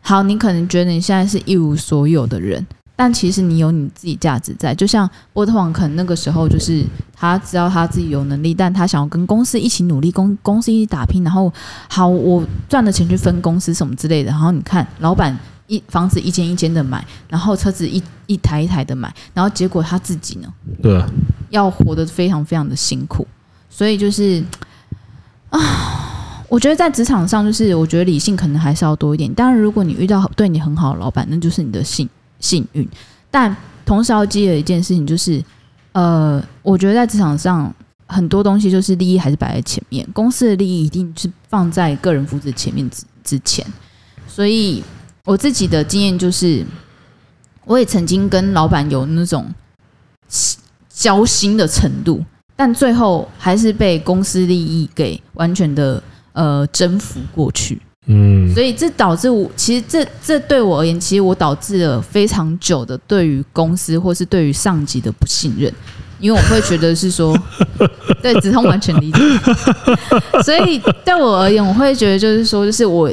[0.00, 4.72] 好，你可能觉得你现在是一无所有的人，但其实你有你自己价值在。
[4.72, 11.24] 就像波特王，可能那个时候就是他知道他自己有能力，但他想要跟公司一起努力，公公司一起打拼。
[11.24, 11.52] 然后
[11.88, 14.30] 好，我赚的钱去分公司什么之类的。
[14.30, 15.36] 然后你看，老板
[15.66, 20.48] 一房子一间一间的买，然后车子一一台一台的买，然后结果他自己呢，
[20.80, 21.04] 对啊，
[21.50, 23.26] 要活得非常非常的辛苦。
[23.68, 24.44] 所以就是
[25.50, 26.05] 啊。
[26.48, 29.32] 我觉得在职场上，就是我觉得理性可能还是要多一点。
[29.34, 32.88] 当然，如果你遇到对你很好的老板，那就是你的幸幸运。
[33.30, 35.42] 但同时要记得一件事情，就是
[35.92, 37.74] 呃，我觉得在职场上
[38.06, 43.66] 很多东西就是利益还是摆在前面，公司的利益一定是放在个人福祉前面之之前。
[44.28, 44.84] 所以
[45.24, 46.64] 我自己的经验就是，
[47.64, 49.52] 我也曾经跟老板有那种
[50.88, 52.24] 交心的程度，
[52.54, 56.00] 但最后还是被公司利益给完全的。
[56.36, 65.72] 呃，征服过去，嗯，所以这导致我，其实这这对我而言，其实我导致了非常久的对于公司或是对于上级的不信任，
[66.20, 67.34] 因为我会觉得是说，
[68.20, 69.18] 对，子通完全理解，
[70.44, 73.10] 所以对我而言，我会觉得就是说，就是我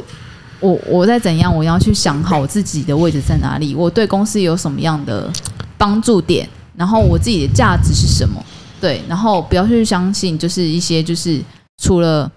[0.60, 5.32] 我我在怎样，我要去想好我自己的位置在哪里，我对公司有什么样的
[5.78, 6.46] 帮助点，
[6.76, 8.44] 然后我自己的价值是什么。
[8.82, 11.40] 对，然后不要去相信，就是一些就是
[11.82, 12.30] 除了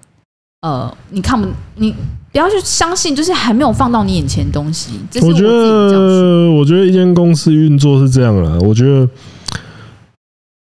[0.61, 1.91] 呃，你看不你
[2.31, 4.99] 不要去相信，就是还没有放到你眼前的东西。
[5.11, 8.57] 这是我，我觉得，我觉得一间公司运作是这样啦。
[8.61, 9.09] 我觉得，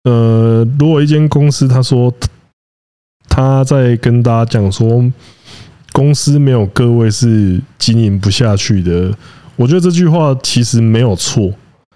[0.05, 2.13] 呃，如果一间公司他说
[3.29, 5.05] 他在跟大家讲说
[5.93, 9.13] 公司没有各位是经营不下去的，
[9.57, 11.53] 我觉得这句话其实没有错。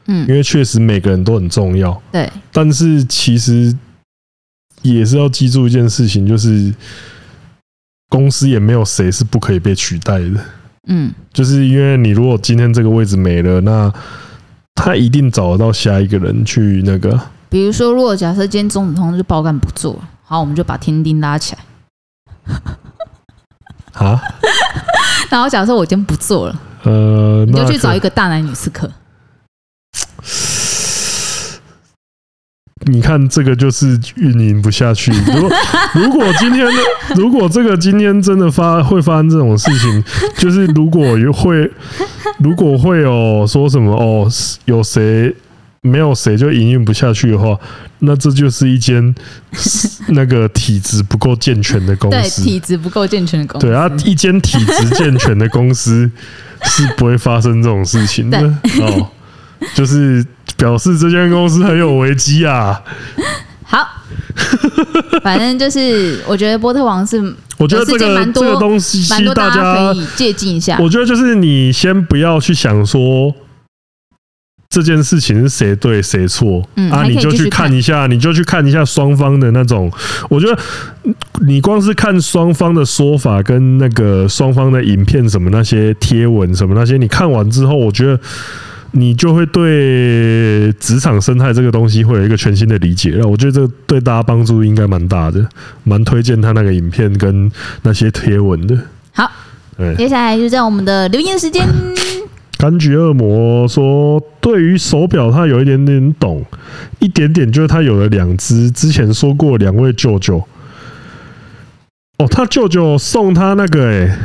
[0.06, 2.30] 嗯，因为确实每个人都很重要，对。
[2.52, 3.74] 但是其实
[4.82, 6.74] 也是要记住一件事情，就是
[8.14, 10.40] 公司也没有谁是不可以被取代的。
[10.86, 13.92] 嗯，就是因为你如果今天这个位置没了，那
[14.76, 17.20] 他一定找得到下一个人去那个。
[17.48, 22.54] 比如说，如果假设今天中子通就包干不做，好，我们就把天丁拉起来。
[23.94, 24.22] 啊？
[25.28, 28.88] 然后假设我今天不做了，呃，你就去找一个大男女刺客。
[32.86, 35.10] 你看，这个就是运营不下去。
[35.12, 35.50] 如果
[35.94, 36.66] 如果今天，
[37.16, 40.04] 如果这个今天真的发会发生这种事情，
[40.36, 41.70] 就是如果会，
[42.38, 44.28] 如果会有说什么哦，
[44.66, 45.34] 有谁
[45.80, 47.58] 没有谁就营运不下去的话，
[48.00, 49.14] 那这就是一间
[50.08, 52.42] 那个体质不够健全的公司。
[52.42, 53.66] 对，体质不够健全的公司。
[53.66, 56.10] 对啊，一间体质健全的公司
[56.64, 58.38] 是不会发生这种事情的
[58.80, 59.08] 哦。
[59.74, 60.22] 就是
[60.56, 62.80] 表示这间公司很有危机啊！
[63.66, 63.86] 好，
[65.22, 67.18] 反正就是我觉得波特王是，
[67.56, 70.78] 我觉得这个这个东西蛮多大家可以借鉴一下。
[70.80, 73.34] 我觉得就是你先不要去想说
[74.68, 79.90] 这件事情是谁对谁错，嗯啊，你就去看一下，你就去看一下双方的那种。
[80.28, 80.56] 我觉得
[81.46, 88.20] 你光是看双方的说法跟那个双方的影片什么那些贴文什么那些，你看完之后，我觉得。
[88.96, 93.26] 你就会对职场生态这个东西会有一个全新的理解了。
[93.26, 95.44] 我觉得这对大家帮助应该蛮大的，
[95.82, 97.50] 蛮推荐他那个影片跟
[97.82, 98.78] 那些贴文的。
[99.12, 99.28] 好，
[99.98, 101.66] 接下来就在我们的留言时间。
[102.56, 106.44] 柑橘恶魔说，对于手表他有一点点懂，
[107.00, 110.38] 一点点就是他有了两只，之前说过两位舅舅。
[112.18, 114.16] 哦，他舅舅送他那个哎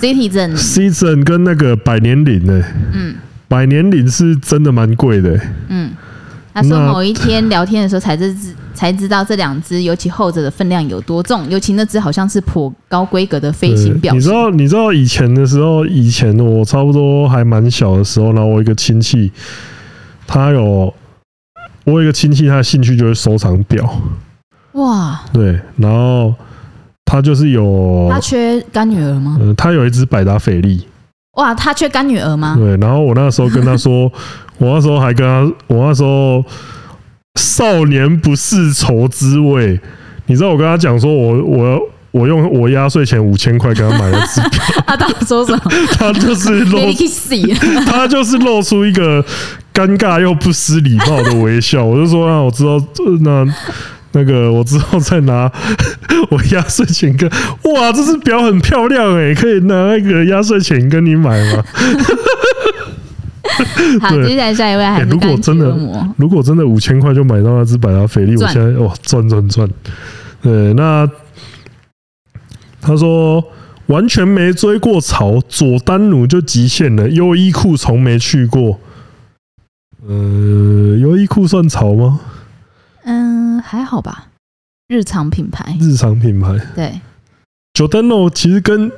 [0.00, 3.14] ，Citizen，Citizen 跟那个百年灵哎，嗯。
[3.48, 5.40] 百年灵是真的蛮贵的。
[5.68, 5.90] 嗯，
[6.54, 8.36] 他说某一天聊天的时候才知
[8.74, 14.14] 才知道这两只，尤其后者的分量有多重，尤其那只好像是颇高规格的飞行表。
[14.14, 19.32] 你知道，你知道以前的时候，以前我差不多还蛮小的时候，然后我一个亲戚，
[20.26, 20.92] 他有
[21.84, 24.00] 我有一个亲戚，他的兴趣就是收藏表。
[24.72, 26.34] 哇，对，然后
[27.04, 29.38] 他就是有他缺干女儿吗？
[29.40, 30.86] 嗯，他有一只百达翡丽。
[31.38, 32.56] 哇，他缺干女儿吗？
[32.58, 34.10] 对，然后我那时候跟他说，
[34.58, 36.44] 我那时候还跟他，我那时候
[37.36, 39.80] 少年不识愁滋味，
[40.26, 41.80] 你知道我跟他讲说我，我我
[42.10, 45.60] 我用我压岁钱五千块给他买了支票， 他当时说什么？
[45.96, 46.78] 他就是露，
[47.86, 49.24] 他就是露出一个
[49.72, 51.84] 尴尬又不失礼貌的微笑。
[51.84, 52.80] 我就说啊，我知道
[53.20, 53.46] 那。
[54.18, 55.50] 那个我之后再拿
[56.30, 61.64] 我压岁钱跟哇，这只表很漂亮哎，可以拿那个压岁钱跟你买吗？
[64.00, 65.76] 好，接下来下一位还是、欸、如果真的
[66.16, 69.68] 如果真的五千块就买到那只百达翡丽，我现在哇赚赚赚！
[70.42, 71.08] 对，那
[72.80, 73.42] 他说
[73.86, 78.78] 完全没追过潮，佐丹奴就极限了，优衣库从没去过。
[80.06, 82.20] 呃，优衣库算潮吗？
[83.58, 84.28] 嗯，还好吧。
[84.88, 87.00] 日常品牌，日常品牌，对。
[87.74, 88.90] Giordano 其实跟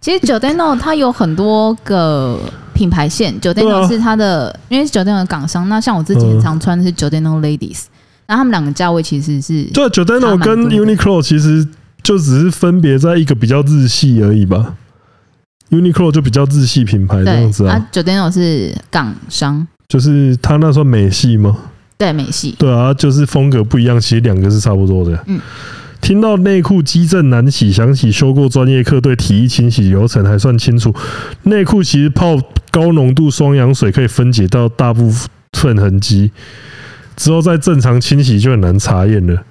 [0.00, 2.38] 其实 Giordano 它有很多个
[2.74, 5.68] 品牌线，Giordano 是它的，因为是 Giordano 的港商。
[5.68, 7.84] 那像我自己很常穿的是 Giordano Ladies，
[8.26, 11.66] 那他们两个价位其实是对 Giordano 跟 Uniqlo 其实
[12.02, 14.76] 就只是分别在一个比较日系而已吧。
[15.70, 21.56] Uniqlo 就比较日系品牌这样子啊，Giordano 是港商，就是他那算美系吗？
[22.00, 25.22] 对美系，对啊，就是风格不一样，其实两个是差不多的。
[25.26, 25.38] 嗯，
[26.00, 30.94] 听到内裤机震难洗，想起修过专业课，对体液清洗流程还算清楚。
[31.42, 32.40] 内裤其实泡
[32.70, 35.12] 高浓度双氧水可以分解到大部
[35.52, 36.30] 分痕迹，
[37.16, 39.42] 之后再正常清洗就很难查验了。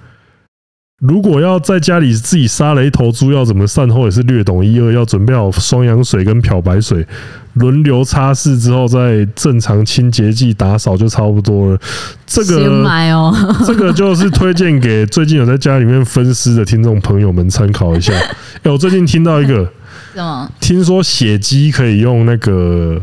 [1.00, 4.92] 如果要在家里自己杀了一头猪，要怎么善后也是略懂一二。
[4.92, 7.06] 要准备好双氧水跟漂白水，
[7.54, 11.80] 轮流擦拭之后，再正常清洁剂打扫就差不多了。
[12.26, 12.84] 这个，
[13.66, 18.12] 这个就是推荐给最近有在家里面分尸的听众朋友们参考一下。
[18.62, 19.72] 哎，我最近听到一个，
[20.14, 20.52] 什么？
[20.60, 23.00] 听说血迹可以用那个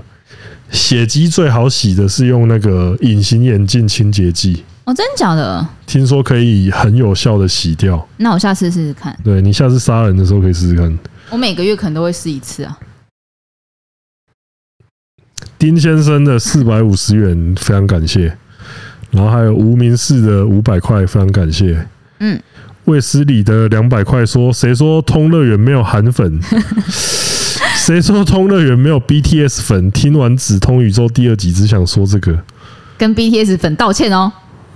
[0.69, 4.63] 血迹最好洗的是用那个隐形眼镜清洁剂。
[4.87, 5.67] 哦，真的假的？
[5.85, 8.07] 听说可以很有效的洗掉。
[8.15, 9.13] 那我下次试试看。
[9.21, 10.97] 对，你下次杀人的时候可以试试看。
[11.29, 12.79] 我每个月可能都会试一次啊。
[15.59, 18.37] 丁先生的四百五十元非常感谢，
[19.11, 21.85] 然后还有无名氏的五百块非常感谢。
[22.19, 22.41] 嗯，
[22.85, 26.39] 卫斯理的两百块说：“谁说通乐园没有韩粉？
[27.75, 32.41] 谁说通乐园没有 BTS 粉？”听完《紫通宇宙》第二集，只想说这个，
[32.97, 34.31] 跟 BTS 粉道歉哦。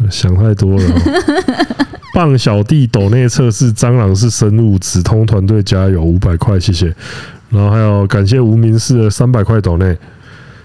[0.09, 1.77] 想太多了、哦。
[2.13, 6.93] 棒小弟斗内测试蟑螂是生物，紫通团队加油五百块，谢谢。
[7.49, 9.97] 然后还有感谢无名氏的三百块斗内。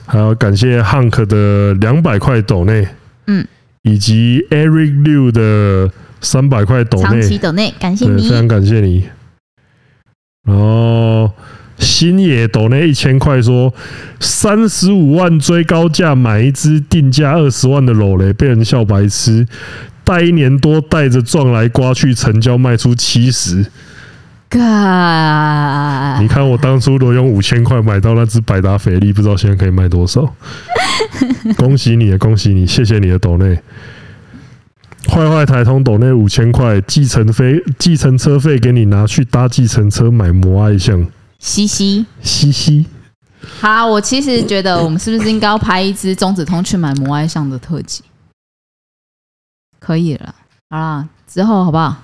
[0.08, 2.86] 还有感谢 Hank 的两百块斗内，
[3.26, 3.44] 嗯，
[3.82, 9.08] 以及 Eric Liu 的三百块斗内，长期抖内，感谢你，非常感谢你。
[10.44, 11.28] 然后
[11.78, 13.72] 星野抖那一千块，说
[14.20, 19.46] 三十五万追高价买一只定价二十万的裸雷，被人笑白痴，
[20.02, 23.66] 带一年多带着撞来刮去，成交卖出七十。
[24.48, 30.34] God 你看我当初都用五千块买到那只百达翡丽，不知道现在可以卖多少？
[31.58, 33.58] 恭喜你，恭喜你，谢谢你的抖内。
[35.08, 41.06] 坏坏台通抖内五千块，计程费、计程车费给你拿去搭计程车买摩艾像。
[41.38, 42.86] 嘻嘻嘻嘻。
[43.60, 48.02] 好，我其实觉得我们是不是应该要拍一支中子通去买摩艾像的特辑？
[49.78, 50.34] 可以了，
[50.70, 52.02] 好啦，之后好不好？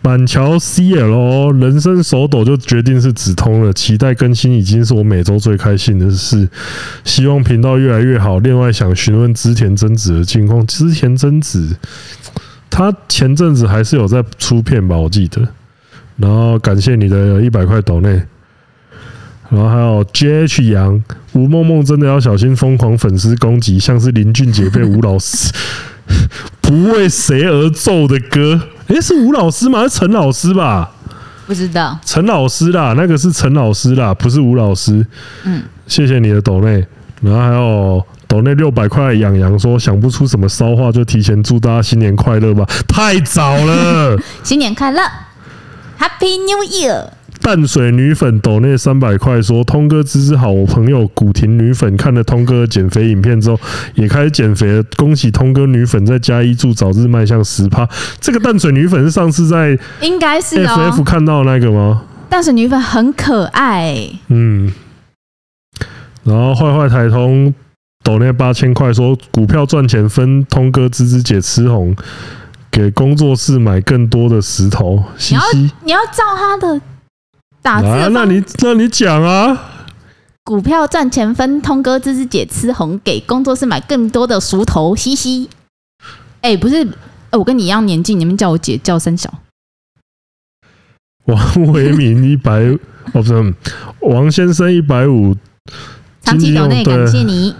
[0.00, 6.48] 板桥 CL 人生手抖就决定是指通了，期待更新已经是我每周最开心的事。
[7.04, 8.38] 希望频道越来越好。
[8.40, 11.76] 另外想询问织田真子的近况，织田真子
[12.68, 15.48] 他前阵子还是有在出片吧，我记得。
[16.16, 18.22] 然后感谢你的一百块抖内，
[19.48, 21.02] 然后还有 JH 杨
[21.32, 25.52] 吴梦梦真的要小心疯狂粉丝攻击，像是林俊杰被吴老师
[26.60, 28.60] 不为谁而奏的歌。
[28.88, 29.80] 诶，是吴老师吗？
[29.80, 30.90] 还是陈老师吧？
[31.46, 31.98] 不知道。
[32.04, 35.04] 陈老师啦，那个是陈老师啦，不是吴老师。
[35.44, 36.84] 嗯，谢谢你的抖内，
[37.20, 39.14] 然后还有抖内六百块。
[39.14, 42.64] 养羊说想不出什么骚话，就提前祝大家新年快乐吧。
[42.86, 45.02] 太早了， 新年快乐
[46.02, 47.10] ，Happy New Year。
[47.40, 53.58] 淡水女粉抖内三百块说：“通哥芝芝好，我朋友古亭女粉看了通哥的减肥影片之后，
[53.94, 54.82] 也开始减肥了。
[54.96, 57.88] 恭喜通哥女粉在嘉义祝早日迈向十趴。
[58.20, 62.02] 这个淡水女粉是上次在应该是 FF 看到的那个吗？
[62.28, 64.08] 淡水女粉很可爱。
[64.28, 64.72] 嗯，
[66.22, 67.52] 然后坏坏台通
[68.04, 71.96] 抖内八千块说：股票赚钱分通哥芝芝姐吃红，
[72.72, 75.04] 给工作室买更多的石头。
[75.16, 76.80] 嘻嘻你要你要照他的。”
[77.62, 79.56] 打字、啊，那你那你讲啊！
[80.42, 85.48] 股票赚钱分，通哥芝芝姐吃红，给工作室买更多的熟头，嘻嘻。
[86.40, 86.84] 哎、欸，不是，
[87.30, 89.32] 我跟你一样年纪，你们叫我姐叫三小。
[91.26, 91.38] 王
[91.72, 92.64] 维民一百，
[93.12, 93.54] 哦不是，
[94.00, 95.36] 王先生一百五，
[96.24, 97.54] 长期抖内感谢你。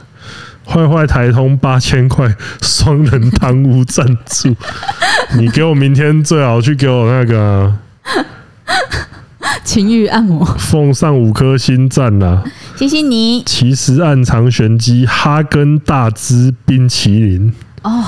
[0.72, 4.56] 坏坏台通八千块，双人贪污赞助，
[5.36, 7.78] 你给我明天最好去给我那个、啊。
[9.64, 12.42] 情欲按摩，奉上五颗星赞啦！
[12.76, 13.42] 谢谢你。
[13.44, 17.52] 其实暗藏玄机，哈根达斯冰淇淋
[17.82, 18.04] 哦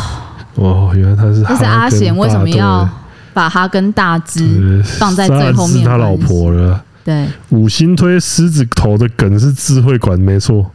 [0.56, 1.42] 哦，原来他是。
[1.42, 2.88] 这是阿贤为什么要
[3.32, 5.78] 把哈根达斯放在最后面？
[5.78, 6.82] 是他老婆了。
[7.05, 10.70] 对，五星推狮子头的梗是智慧馆，没错。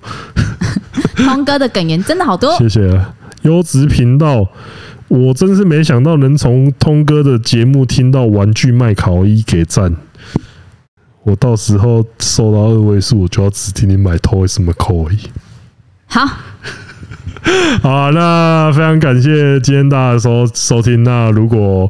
[1.16, 3.06] 通哥的梗言真的好多，谢谢。
[3.42, 4.48] 优质频道，
[5.08, 9.96] 我真是没想到能从通哥的节目听到玩具卖烤衣，给赞。
[11.24, 15.18] 我到时候收到二位数，我就要指定你买 Toys McCoy。
[16.06, 16.26] 好，
[17.82, 21.04] 好啊，那非常感谢今天大家收收听。
[21.04, 21.90] 那如果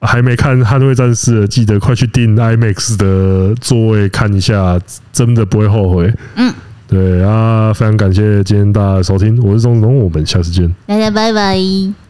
[0.00, 4.80] 还没看《捍卫战士》的，记得快去订 IMAX 的座位看一下，
[5.12, 6.12] 真的不会后悔。
[6.36, 6.52] 嗯，
[6.88, 12.09] 对啊，非常感谢今天大家收听，我是钟子龙，我们下次见，大家拜拜。